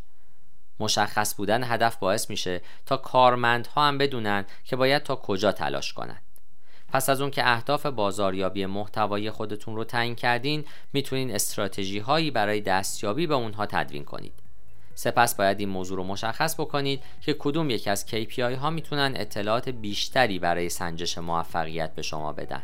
مشخص 0.80 1.36
بودن 1.36 1.64
هدف 1.64 1.96
باعث 1.96 2.30
میشه 2.30 2.62
تا 2.86 2.98
کارمندها 2.98 3.88
هم 3.88 3.98
بدونن 3.98 4.46
که 4.64 4.76
باید 4.76 5.04
تا 5.04 5.16
کجا 5.16 5.52
تلاش 5.52 5.94
کنند 5.94 6.22
پس 6.92 7.10
از 7.10 7.22
اون 7.22 7.32
که 7.32 7.50
اهداف 7.50 7.86
بازاریابی 7.86 8.66
محتوای 8.66 9.32
خودتون 9.32 9.76
رو 9.76 9.84
تعیین 9.84 10.16
کردین 10.16 10.66
می‌تونین 10.94 11.36
استراتژی 11.36 12.00
هایی 12.00 12.32
برای 12.32 12.62
دستیابی 12.62 13.28
به 13.28 13.34
اونها 13.34 13.66
تدوین 13.66 14.04
کنید. 14.04 14.34
سپس 14.96 15.36
باید 15.36 15.60
این 15.60 15.70
موضوع 15.70 15.98
رو 15.98 16.04
مشخص 16.04 16.60
بکنید 16.60 17.04
که 17.22 17.36
کدوم 17.40 17.70
یکی 17.70 17.90
از 17.90 18.06
KPI 18.10 18.40
ها 18.40 18.70
می‌تونن 18.70 19.14
اطلاعات 19.16 19.70
بیشتری 19.70 20.40
برای 20.40 20.70
سنجش 20.70 21.18
موفقیت 21.18 21.96
به 21.96 22.02
شما 22.02 22.34
بدن. 22.34 22.64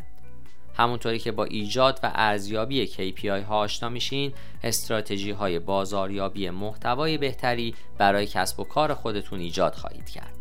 همونطوری 0.76 1.18
که 1.18 1.32
با 1.32 1.44
ایجاد 1.44 2.00
و 2.02 2.12
ارزیابی 2.14 2.86
KPI 2.86 3.26
ها 3.26 3.58
آشنا 3.58 3.88
میشین 3.88 4.32
استراتژی 4.62 5.30
های 5.30 5.58
بازاریابی 5.58 6.50
محتوای 6.50 7.18
بهتری 7.18 7.74
برای 7.98 8.26
کسب 8.26 8.60
و 8.60 8.64
کار 8.64 8.94
خودتون 8.94 9.40
ایجاد 9.40 9.74
خواهید 9.74 10.10
کرد. 10.10 10.37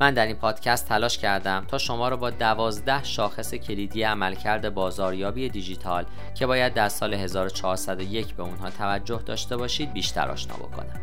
من 0.00 0.14
در 0.14 0.26
این 0.26 0.36
پادکست 0.36 0.88
تلاش 0.88 1.18
کردم 1.18 1.64
تا 1.68 1.78
شما 1.78 2.08
را 2.08 2.16
با 2.16 2.30
دوازده 2.30 3.04
شاخص 3.04 3.54
کلیدی 3.54 4.02
عملکرد 4.02 4.74
بازاریابی 4.74 5.48
دیجیتال 5.48 6.04
که 6.34 6.46
باید 6.46 6.74
در 6.74 6.88
سال 6.88 7.14
1401 7.14 8.34
به 8.34 8.42
اونها 8.42 8.70
توجه 8.70 9.22
داشته 9.26 9.56
باشید 9.56 9.92
بیشتر 9.92 10.28
آشنا 10.28 10.54
بکنم. 10.54 11.00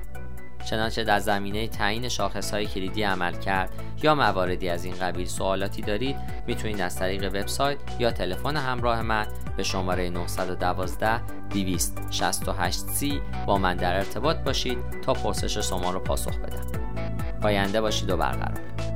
چنانچه 0.66 1.04
در 1.04 1.20
زمینه 1.20 1.68
تعیین 1.68 2.10
های 2.52 2.66
کلیدی 2.66 3.04
عمل 3.04 3.34
کرد 3.34 3.70
یا 4.04 4.16
مواردی 4.16 4.70
از 4.70 4.86
این 4.86 4.96
قبیل 4.96 5.28
سوالاتی 5.28 5.82
دارید 5.82 6.16
می‌تونید 6.48 6.82
از 6.82 6.96
طریق 6.96 7.24
وبسایت 7.24 7.78
یا 8.00 8.12
تلفن 8.12 8.58
همراه 8.58 9.02
من 9.02 9.28
به 9.58 9.64
شماره 9.64 10.10
912 10.10 11.22
268 11.50 12.80
c 13.00 13.14
با 13.46 13.58
من 13.58 13.76
در 13.76 13.96
ارتباط 13.96 14.38
باشید 14.38 14.78
تا 15.02 15.14
پرسش 15.14 15.58
شما 15.58 15.92
رو 15.92 16.00
پاسخ 16.00 16.38
بدم. 16.38 16.88
پاینده 17.42 17.82
باشید 17.82 18.10
و 18.10 18.18
برقرار. 18.18 18.87